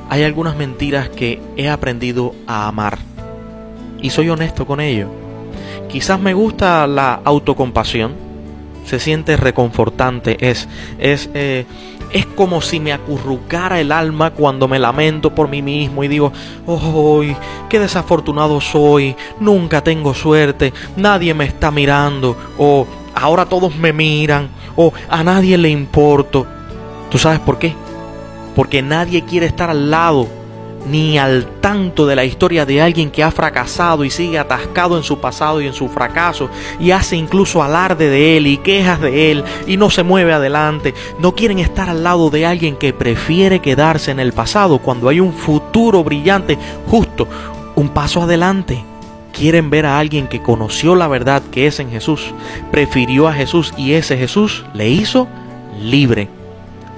hay 0.10 0.24
algunas 0.24 0.56
mentiras 0.58 1.10
que 1.10 1.42
he 1.58 1.70
aprendido 1.70 2.34
a 2.48 2.68
amar 2.68 3.11
y 4.02 4.10
soy 4.10 4.30
honesto 4.30 4.66
con 4.66 4.80
ello. 4.80 5.08
Quizás 5.90 6.20
me 6.20 6.34
gusta 6.34 6.88
la 6.88 7.20
autocompasión, 7.24 8.14
se 8.86 9.00
siente 9.00 9.38
reconfortante, 9.38 10.38
es, 10.50 10.68
es, 11.00 11.30
eh, 11.34 11.66
es 12.12 12.26
como 12.26 12.62
si 12.62 12.80
me 12.80 12.94
acurrucara 12.94 13.80
el 13.80 13.92
alma 13.92 14.32
cuando 14.32 14.68
me 14.68 14.80
lamento 14.80 15.34
por 15.36 15.50
mí 15.50 15.62
mismo 15.62 16.04
y 16.04 16.08
digo, 16.08 16.32
¡oh, 16.66 17.22
qué 17.70 17.80
desafortunado 17.80 18.62
soy! 18.62 19.16
Nunca 19.40 19.84
tengo 19.84 20.14
suerte, 20.14 20.74
nadie 20.96 21.34
me 21.34 21.46
está 21.46 21.72
mirando, 21.72 22.38
o 22.58 22.88
ahora 23.14 23.46
todos 23.46 23.76
me 23.76 23.94
miran, 23.94 24.50
o 24.76 24.94
a 25.10 25.24
nadie 25.24 25.58
le 25.58 25.70
importo. 25.70 26.48
¿Tú 27.10 27.18
sabes 27.18 27.40
por 27.40 27.60
qué? 27.60 27.74
Porque 28.56 28.82
nadie 28.82 29.24
quiere 29.24 29.46
estar 29.46 29.70
al 29.70 29.92
lado 29.92 30.41
ni 30.88 31.17
al 31.17 31.46
tanto 31.62 32.08
de 32.08 32.15
la 32.15 32.26
historia 32.26 32.65
de 32.65 32.82
alguien 32.82 33.12
que 33.12 33.24
ha 33.24 33.32
fracasado 33.32 34.04
y 34.04 34.10
sigue 34.10 34.39
atascado 34.39 34.98
en 34.98 35.04
su 35.04 35.20
pasado 35.20 35.62
y 35.62 35.67
en 35.67 35.74
su 35.74 35.89
fracaso 35.89 36.50
y 36.80 36.91
hace 36.91 37.15
incluso 37.15 37.63
alarde 37.63 38.10
de 38.10 38.38
él 38.38 38.48
y 38.48 38.58
quejas 38.58 39.00
de 39.02 39.32
él 39.32 39.44
y 39.67 39.78
no 39.78 39.89
se 39.89 40.04
mueve 40.04 40.34
adelante. 40.34 40.94
No 41.20 41.36
quieren 41.36 41.60
estar 41.60 41.89
al 41.89 42.04
lado 42.04 42.30
de 42.30 42.46
alguien 42.46 42.76
que 42.76 42.94
prefiere 42.94 43.60
quedarse 43.60 44.12
en 44.12 44.20
el 44.20 44.34
pasado 44.34 44.80
cuando 44.80 45.10
hay 45.10 45.20
un 45.20 45.34
futuro 45.34 46.04
brillante 46.04 46.58
justo 46.89 47.28
un 47.76 47.89
paso 47.89 48.22
adelante. 48.22 48.84
Quieren 49.34 49.70
ver 49.70 49.86
a 49.86 49.98
alguien 49.98 50.28
que 50.28 50.41
conoció 50.41 50.96
la 50.96 51.08
verdad 51.08 51.41
que 51.52 51.67
es 51.67 51.80
en 51.80 51.89
Jesús, 51.89 52.34
prefirió 52.70 53.28
a 53.28 53.34
Jesús 53.34 53.74
y 53.78 53.94
ese 53.94 54.17
Jesús 54.17 54.65
le 54.74 54.89
hizo 54.89 55.28
libre. 55.80 56.28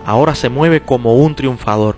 Ahora 0.05 0.35
se 0.35 0.49
mueve 0.49 0.81
como 0.81 1.15
un 1.15 1.35
triunfador. 1.35 1.95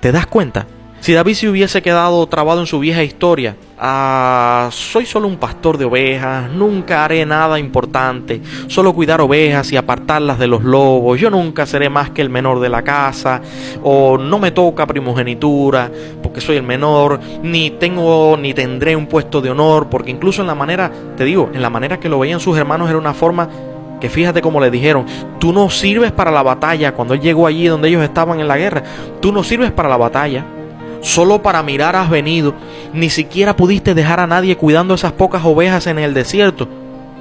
¿Te 0.00 0.12
das 0.12 0.26
cuenta? 0.26 0.66
Si 1.00 1.14
David 1.14 1.32
se 1.32 1.48
hubiese 1.48 1.80
quedado 1.80 2.26
trabado 2.26 2.60
en 2.60 2.66
su 2.66 2.78
vieja 2.78 3.02
historia, 3.02 3.56
ah, 3.78 4.68
soy 4.70 5.06
solo 5.06 5.28
un 5.28 5.38
pastor 5.38 5.78
de 5.78 5.86
ovejas, 5.86 6.50
nunca 6.50 7.06
haré 7.06 7.24
nada 7.24 7.58
importante, 7.58 8.42
solo 8.66 8.92
cuidar 8.92 9.22
ovejas 9.22 9.72
y 9.72 9.78
apartarlas 9.78 10.38
de 10.38 10.46
los 10.46 10.62
lobos, 10.62 11.18
yo 11.18 11.30
nunca 11.30 11.64
seré 11.64 11.88
más 11.88 12.10
que 12.10 12.20
el 12.20 12.28
menor 12.28 12.60
de 12.60 12.68
la 12.68 12.82
casa, 12.82 13.40
o 13.82 14.18
no 14.18 14.38
me 14.38 14.50
toca 14.50 14.86
primogenitura, 14.86 15.90
porque 16.22 16.42
soy 16.42 16.56
el 16.56 16.64
menor, 16.64 17.18
ni 17.42 17.70
tengo 17.70 18.36
ni 18.36 18.52
tendré 18.52 18.94
un 18.94 19.06
puesto 19.06 19.40
de 19.40 19.48
honor, 19.48 19.88
porque 19.88 20.10
incluso 20.10 20.42
en 20.42 20.48
la 20.48 20.54
manera, 20.54 20.92
te 21.16 21.24
digo, 21.24 21.48
en 21.54 21.62
la 21.62 21.70
manera 21.70 21.98
que 21.98 22.10
lo 22.10 22.18
veían 22.18 22.40
sus 22.40 22.58
hermanos 22.58 22.90
era 22.90 22.98
una 22.98 23.14
forma 23.14 23.48
que 24.02 24.10
fíjate 24.10 24.42
cómo 24.42 24.60
le 24.60 24.70
dijeron, 24.70 25.06
tú 25.38 25.50
no 25.50 25.70
sirves 25.70 26.12
para 26.12 26.30
la 26.30 26.42
batalla, 26.42 26.92
cuando 26.92 27.14
él 27.14 27.20
llegó 27.20 27.46
allí 27.46 27.68
donde 27.68 27.88
ellos 27.88 28.02
estaban 28.02 28.38
en 28.38 28.48
la 28.48 28.58
guerra, 28.58 28.82
tú 29.22 29.32
no 29.32 29.42
sirves 29.42 29.72
para 29.72 29.88
la 29.88 29.96
batalla 29.96 30.44
Solo 31.00 31.42
para 31.42 31.62
mirar 31.62 31.96
has 31.96 32.10
venido. 32.10 32.54
Ni 32.92 33.10
siquiera 33.10 33.56
pudiste 33.56 33.94
dejar 33.94 34.20
a 34.20 34.26
nadie 34.26 34.56
cuidando 34.56 34.94
esas 34.94 35.12
pocas 35.12 35.44
ovejas 35.44 35.86
en 35.86 35.98
el 35.98 36.14
desierto. 36.14 36.68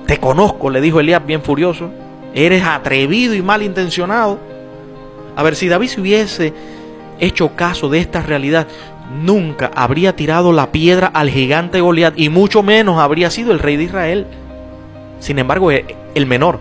Te 0.06 0.18
conozco, 0.18 0.70
le 0.70 0.82
dijo 0.82 1.00
Elías 1.00 1.26
bien 1.26 1.42
furioso. 1.42 1.90
Eres 2.34 2.64
atrevido 2.64 3.34
y 3.34 3.42
malintencionado. 3.42 4.40
A 5.36 5.44
ver, 5.44 5.56
si 5.56 5.68
David 5.68 5.88
se 5.88 6.02
hubiese 6.02 6.54
hecho 7.20 7.56
caso 7.56 7.90
de 7.90 8.00
esta 8.00 8.22
realidad, 8.22 8.68
nunca 9.10 9.72
habría 9.74 10.16
tirado 10.16 10.52
la 10.52 10.72
piedra 10.72 11.08
al 11.08 11.30
gigante 11.30 11.82
Goliat 11.82 12.18
y 12.18 12.30
mucho 12.30 12.64
menos 12.64 13.00
habría 13.00 13.30
sido 13.30 13.52
el 13.52 13.60
rey 13.60 13.78
de 13.78 13.86
Israel. 13.86 14.28
Sin 15.20 15.40
embargo, 15.40 15.72
e, 15.72 15.96
el 16.16 16.26
menor, 16.26 16.60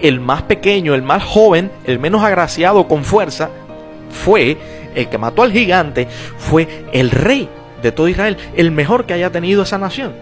el 0.00 0.20
más 0.20 0.42
pequeño, 0.42 0.94
el 0.94 1.02
más 1.02 1.22
joven, 1.22 1.70
el 1.84 1.98
menos 1.98 2.22
agraciado 2.22 2.88
con 2.88 3.04
fuerza, 3.04 3.50
fue 4.10 4.58
el 4.94 5.08
que 5.08 5.18
mató 5.18 5.42
al 5.42 5.52
gigante, 5.52 6.08
fue 6.38 6.86
el 6.92 7.10
rey 7.10 7.48
de 7.82 7.92
todo 7.92 8.08
Israel, 8.08 8.36
el 8.56 8.70
mejor 8.70 9.06
que 9.06 9.14
haya 9.14 9.30
tenido 9.30 9.62
esa 9.62 9.78
nación. 9.78 10.12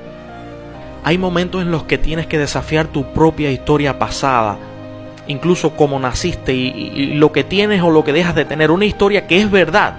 Hay 1.05 1.19
momentos 1.19 1.63
en 1.63 1.71
los 1.71 1.85
que 1.85 1.99
tienes 1.99 2.27
que 2.27 2.39
desafiar 2.39 2.87
tu 2.87 3.13
propia 3.13 3.51
historia 3.51 3.99
pasada, 3.99 4.59
incluso 5.27 5.77
cómo 5.77 5.99
naciste 5.99 6.53
y, 6.53 6.69
y, 6.69 7.15
lo 7.15 7.33
que 7.33 7.45
tienes 7.45 7.83
o 7.83 7.91
lo 7.91 8.05
que 8.05 8.13
dejas 8.13 8.35
de 8.35 8.45
tener, 8.45 8.71
una 8.71 8.85
historia 8.85 9.27
que 9.27 9.41
es 9.41 9.51
verdad, 9.51 9.97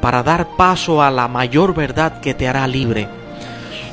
para 0.00 0.22
dar 0.22 0.48
paso 0.56 1.02
a 1.02 1.10
la 1.10 1.28
mayor 1.28 1.74
verdad 1.74 2.20
que 2.20 2.34
te 2.34 2.48
hará 2.48 2.66
libre. 2.66 3.08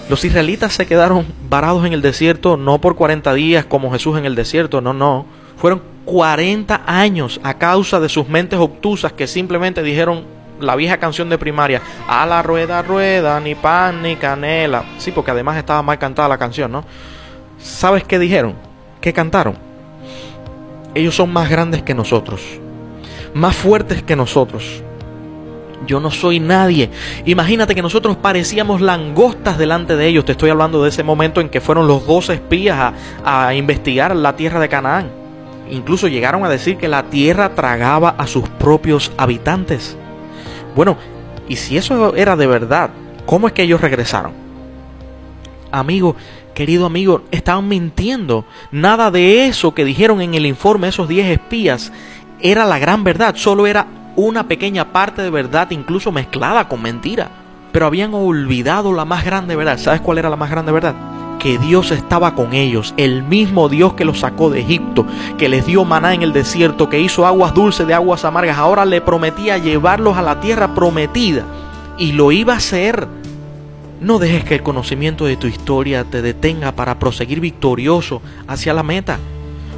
Los 0.09 0.23
israelitas 0.23 0.73
se 0.73 0.85
quedaron 0.85 1.25
varados 1.49 1.85
en 1.85 1.91
el 1.91 2.01
desierto 2.01 2.55
no 2.55 2.79
por 2.79 2.95
40 2.95 3.33
días 3.33 3.65
como 3.65 3.91
Jesús 3.91 4.17
en 4.17 4.25
el 4.25 4.35
desierto, 4.35 4.79
no, 4.79 4.93
no. 4.93 5.25
Fueron 5.57 5.81
40 6.05 6.83
años 6.85 7.39
a 7.43 7.55
causa 7.55 7.99
de 7.99 8.09
sus 8.09 8.29
mentes 8.29 8.59
obtusas 8.59 9.11
que 9.13 9.27
simplemente 9.27 9.83
dijeron 9.83 10.23
la 10.59 10.75
vieja 10.75 10.97
canción 10.97 11.29
de 11.29 11.37
primaria, 11.37 11.81
a 12.07 12.25
la 12.25 12.41
rueda, 12.41 12.81
rueda, 12.81 13.39
ni 13.39 13.55
pan 13.55 14.01
ni 14.01 14.15
canela. 14.15 14.83
Sí, 14.97 15.11
porque 15.11 15.31
además 15.31 15.57
estaba 15.57 15.81
mal 15.81 15.99
cantada 15.99 16.27
la 16.27 16.37
canción, 16.37 16.71
¿no? 16.71 16.83
¿Sabes 17.59 18.03
qué 18.03 18.19
dijeron? 18.19 18.55
¿Qué 19.01 19.13
cantaron? 19.13 19.57
Ellos 20.95 21.15
son 21.15 21.31
más 21.31 21.49
grandes 21.49 21.83
que 21.83 21.93
nosotros, 21.93 22.41
más 23.33 23.55
fuertes 23.55 24.01
que 24.01 24.15
nosotros. 24.15 24.81
Yo 25.85 25.99
no 25.99 26.09
soy 26.09 26.39
nadie. 26.39 26.89
Imagínate 27.25 27.75
que 27.75 27.83
nosotros 27.83 28.17
parecíamos 28.17 28.81
langostas 28.81 29.57
delante 29.57 29.95
de 29.95 30.07
ellos. 30.07 30.25
Te 30.25 30.31
estoy 30.31 30.49
hablando 30.49 30.81
de 30.81 30.89
ese 30.89 31.03
momento 31.03 31.39
en 31.39 31.49
que 31.49 31.61
fueron 31.61 31.87
los 31.87 32.07
dos 32.07 32.29
espías 32.29 32.93
a, 33.23 33.47
a 33.47 33.53
investigar 33.53 34.15
la 34.15 34.35
tierra 34.35 34.59
de 34.59 34.69
Canaán. 34.69 35.16
Incluso 35.69 36.07
llegaron 36.07 36.45
a 36.45 36.49
decir 36.49 36.77
que 36.77 36.87
la 36.87 37.03
tierra 37.03 37.55
tragaba 37.55 38.15
a 38.17 38.27
sus 38.27 38.47
propios 38.47 39.11
habitantes. 39.17 39.97
Bueno, 40.75 40.97
y 41.47 41.55
si 41.55 41.77
eso 41.77 42.15
era 42.15 42.35
de 42.35 42.47
verdad, 42.47 42.91
¿cómo 43.25 43.47
es 43.47 43.53
que 43.53 43.63
ellos 43.63 43.81
regresaron? 43.81 44.31
Amigo, 45.71 46.15
querido 46.53 46.85
amigo, 46.85 47.23
estaban 47.31 47.67
mintiendo. 47.67 48.45
Nada 48.71 49.11
de 49.11 49.47
eso 49.47 49.73
que 49.73 49.85
dijeron 49.85 50.21
en 50.21 50.33
el 50.33 50.45
informe 50.45 50.87
esos 50.87 51.07
10 51.07 51.27
espías 51.27 51.91
era 52.39 52.65
la 52.65 52.79
gran 52.79 53.03
verdad, 53.03 53.35
solo 53.35 53.67
era 53.67 53.87
una 54.15 54.47
pequeña 54.47 54.91
parte 54.91 55.21
de 55.21 55.29
verdad, 55.29 55.69
incluso 55.71 56.11
mezclada 56.11 56.67
con 56.67 56.81
mentira. 56.81 57.29
Pero 57.71 57.85
habían 57.85 58.13
olvidado 58.13 58.93
la 58.93 59.05
más 59.05 59.23
grande 59.23 59.55
verdad. 59.55 59.77
¿Sabes 59.77 60.01
cuál 60.01 60.17
era 60.17 60.29
la 60.29 60.35
más 60.35 60.49
grande 60.49 60.71
verdad? 60.71 60.95
Que 61.39 61.57
Dios 61.57 61.91
estaba 61.91 62.35
con 62.35 62.53
ellos, 62.53 62.93
el 62.97 63.23
mismo 63.23 63.69
Dios 63.69 63.93
que 63.93 64.05
los 64.05 64.19
sacó 64.19 64.49
de 64.49 64.61
Egipto, 64.61 65.05
que 65.37 65.49
les 65.49 65.65
dio 65.65 65.85
maná 65.85 66.13
en 66.13 66.21
el 66.21 66.33
desierto, 66.33 66.89
que 66.89 66.99
hizo 66.99 67.25
aguas 67.25 67.53
dulces 67.53 67.87
de 67.87 67.93
aguas 67.93 68.25
amargas, 68.25 68.57
ahora 68.57 68.85
le 68.85 69.01
prometía 69.01 69.57
llevarlos 69.57 70.17
a 70.17 70.21
la 70.21 70.39
tierra 70.39 70.73
prometida 70.73 71.45
y 71.97 72.11
lo 72.11 72.31
iba 72.31 72.53
a 72.53 72.57
hacer. 72.57 73.07
No 73.99 74.19
dejes 74.19 74.43
que 74.43 74.55
el 74.55 74.63
conocimiento 74.63 75.25
de 75.25 75.37
tu 75.37 75.47
historia 75.47 76.03
te 76.03 76.21
detenga 76.21 76.71
para 76.73 76.99
proseguir 76.99 77.39
victorioso 77.39 78.21
hacia 78.47 78.73
la 78.73 78.83
meta, 78.83 79.17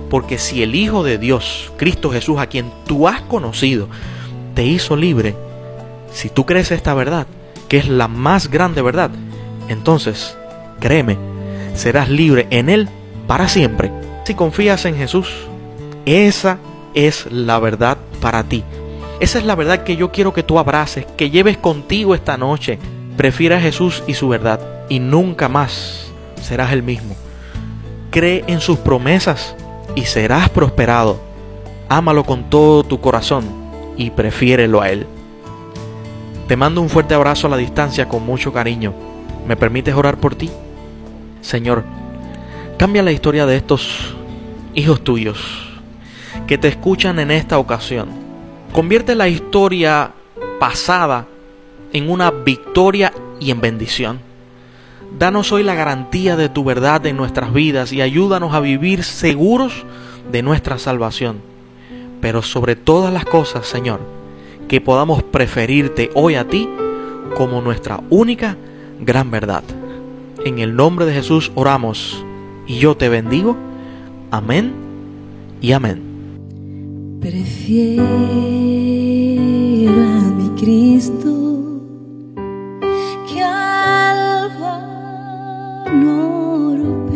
porque 0.09 0.37
si 0.37 0.61
el 0.61 0.75
Hijo 0.75 1.03
de 1.03 1.17
Dios, 1.17 1.71
Cristo 1.77 2.11
Jesús, 2.11 2.39
a 2.39 2.47
quien 2.47 2.71
tú 2.85 3.07
has 3.07 3.21
conocido, 3.21 3.87
te 4.55 4.65
hizo 4.65 4.95
libre, 4.95 5.35
si 6.11 6.29
tú 6.29 6.45
crees 6.45 6.71
esta 6.71 6.93
verdad, 6.93 7.27
que 7.69 7.77
es 7.77 7.87
la 7.87 8.07
más 8.07 8.49
grande 8.49 8.81
verdad, 8.81 9.11
entonces, 9.69 10.35
créeme, 10.79 11.17
serás 11.79 12.09
libre 12.09 12.45
en 12.49 12.69
Él 12.69 12.89
para 13.25 13.47
siempre. 13.47 13.89
Si 14.25 14.35
confías 14.35 14.85
en 14.85 14.95
Jesús, 14.95 15.29
esa 16.05 16.59
es 16.93 17.25
la 17.31 17.57
verdad 17.59 17.97
para 18.21 18.43
ti. 18.43 18.63
Esa 19.21 19.39
es 19.39 19.45
la 19.45 19.55
verdad 19.55 19.83
que 19.83 19.95
yo 19.95 20.11
quiero 20.11 20.33
que 20.33 20.43
tú 20.43 20.59
abraces, 20.59 21.05
que 21.17 21.29
lleves 21.29 21.57
contigo 21.57 22.13
esta 22.13 22.37
noche. 22.37 22.77
Prefiera 23.15 23.57
a 23.57 23.61
Jesús 23.61 24.03
y 24.07 24.13
su 24.13 24.27
verdad 24.27 24.59
y 24.89 24.99
nunca 24.99 25.47
más 25.47 26.11
serás 26.41 26.73
el 26.73 26.83
mismo. 26.83 27.15
Cree 28.11 28.43
en 28.47 28.59
sus 28.59 28.77
promesas 28.77 29.55
y 29.95 30.03
serás 30.03 30.49
prosperado. 30.49 31.21
Ámalo 31.87 32.25
con 32.25 32.49
todo 32.49 32.83
tu 32.83 32.99
corazón 32.99 33.45
y 33.95 34.09
prefiérelo 34.11 34.81
a 34.81 34.89
Él. 34.89 35.07
Te 36.47 36.57
mando 36.57 36.81
un 36.81 36.89
fuerte 36.89 37.13
abrazo 37.13 37.47
a 37.47 37.49
la 37.49 37.57
distancia 37.57 38.09
con 38.09 38.25
mucho 38.25 38.51
cariño. 38.51 38.93
¿Me 39.47 39.55
permites 39.55 39.95
orar 39.95 40.17
por 40.17 40.35
ti? 40.35 40.49
Señor, 41.41 41.83
cambia 42.77 43.03
la 43.03 43.11
historia 43.11 43.45
de 43.45 43.55
estos 43.55 44.15
hijos 44.73 45.03
tuyos 45.03 45.37
que 46.47 46.57
te 46.57 46.67
escuchan 46.67 47.19
en 47.19 47.31
esta 47.31 47.57
ocasión. 47.59 48.09
Convierte 48.71 49.15
la 49.15 49.27
historia 49.27 50.11
pasada 50.59 51.27
en 51.93 52.09
una 52.09 52.31
victoria 52.31 53.13
y 53.39 53.51
en 53.51 53.61
bendición. 53.61 54.19
Danos 55.17 55.51
hoy 55.51 55.63
la 55.63 55.75
garantía 55.75 56.35
de 56.35 56.49
tu 56.49 56.63
verdad 56.63 57.05
en 57.05 57.17
nuestras 57.17 57.51
vidas 57.53 57.91
y 57.93 58.01
ayúdanos 58.01 58.53
a 58.53 58.59
vivir 58.59 59.03
seguros 59.03 59.85
de 60.31 60.43
nuestra 60.43 60.77
salvación. 60.77 61.41
Pero 62.21 62.41
sobre 62.41 62.75
todas 62.75 63.13
las 63.13 63.25
cosas, 63.25 63.65
Señor, 63.65 64.01
que 64.67 64.81
podamos 64.81 65.23
preferirte 65.23 66.11
hoy 66.13 66.35
a 66.35 66.47
ti 66.47 66.69
como 67.35 67.61
nuestra 67.61 68.01
única 68.09 68.57
gran 68.99 69.31
verdad. 69.31 69.63
En 70.45 70.59
el 70.59 70.75
nombre 70.75 71.05
de 71.05 71.13
Jesús 71.13 71.51
oramos 71.55 72.23
y 72.65 72.79
yo 72.79 72.95
te 72.95 73.09
bendigo. 73.09 73.57
Amén 74.31 74.73
y 75.59 75.73
amén. 75.73 77.17
Prefiero 77.19 78.03
a 80.01 80.31
mi 80.37 80.49
Cristo 80.59 81.81
que 83.27 83.43
al 83.43 84.49
vanorpe. 85.85 87.09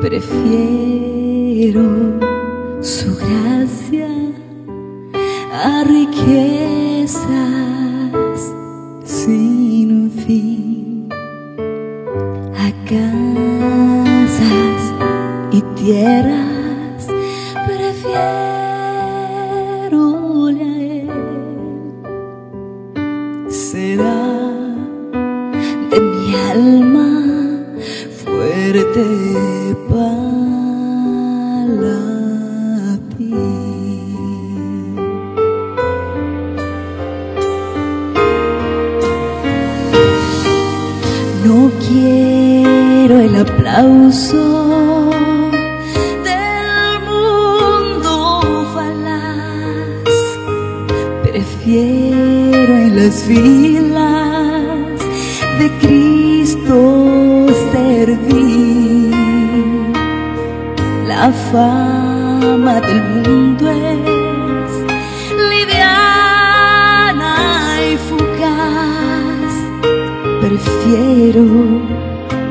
Prefiero 0.00 1.82
su 2.80 3.14
gracia 3.16 4.08
a 5.52 5.84
riquezas 5.84 7.77
y 15.88 16.47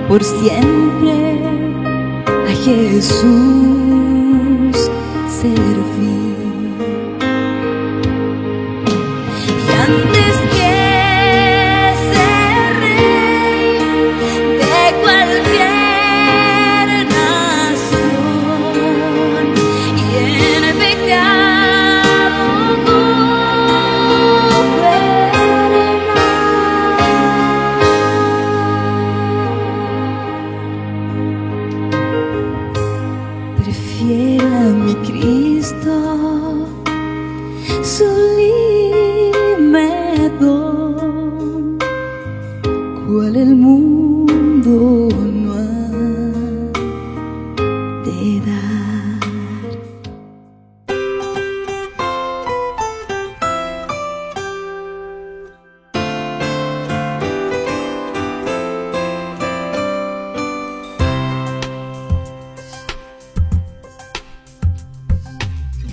por 0.07 0.23
siempre 0.23 1.39
a 2.47 2.51
Jesús. 2.63 3.27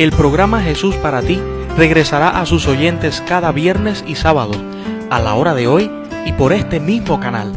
El 0.05 0.13
programa 0.13 0.61
Jesús 0.61 0.97
para 0.97 1.23
ti 1.23 1.41
regresará 1.79 2.39
a 2.39 2.45
sus 2.45 2.69
oyentes 2.69 3.25
cada 3.27 3.53
viernes 3.53 4.05
y 4.07 4.17
sábado, 4.17 4.53
a 5.09 5.19
la 5.19 5.33
hora 5.33 5.55
de 5.55 5.67
hoy 5.67 5.91
y 6.27 6.33
por 6.33 6.53
este 6.53 6.79
mismo 6.79 7.21
canal. 7.21 7.55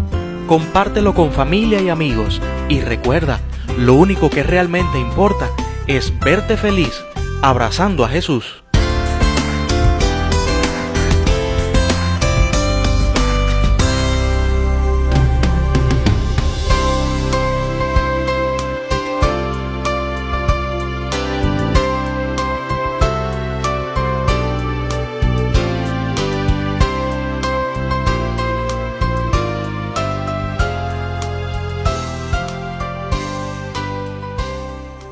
Compártelo 0.47 1.13
con 1.13 1.33
familia 1.33 1.81
y 1.81 1.89
amigos 1.89 2.41
y 2.69 2.79
recuerda, 2.79 3.41
lo 3.77 3.95
único 3.95 4.29
que 4.29 4.43
realmente 4.43 4.97
importa 4.97 5.49
es 5.87 6.17
verte 6.21 6.55
feliz 6.55 6.93
abrazando 7.41 8.05
a 8.05 8.07
Jesús. 8.07 8.63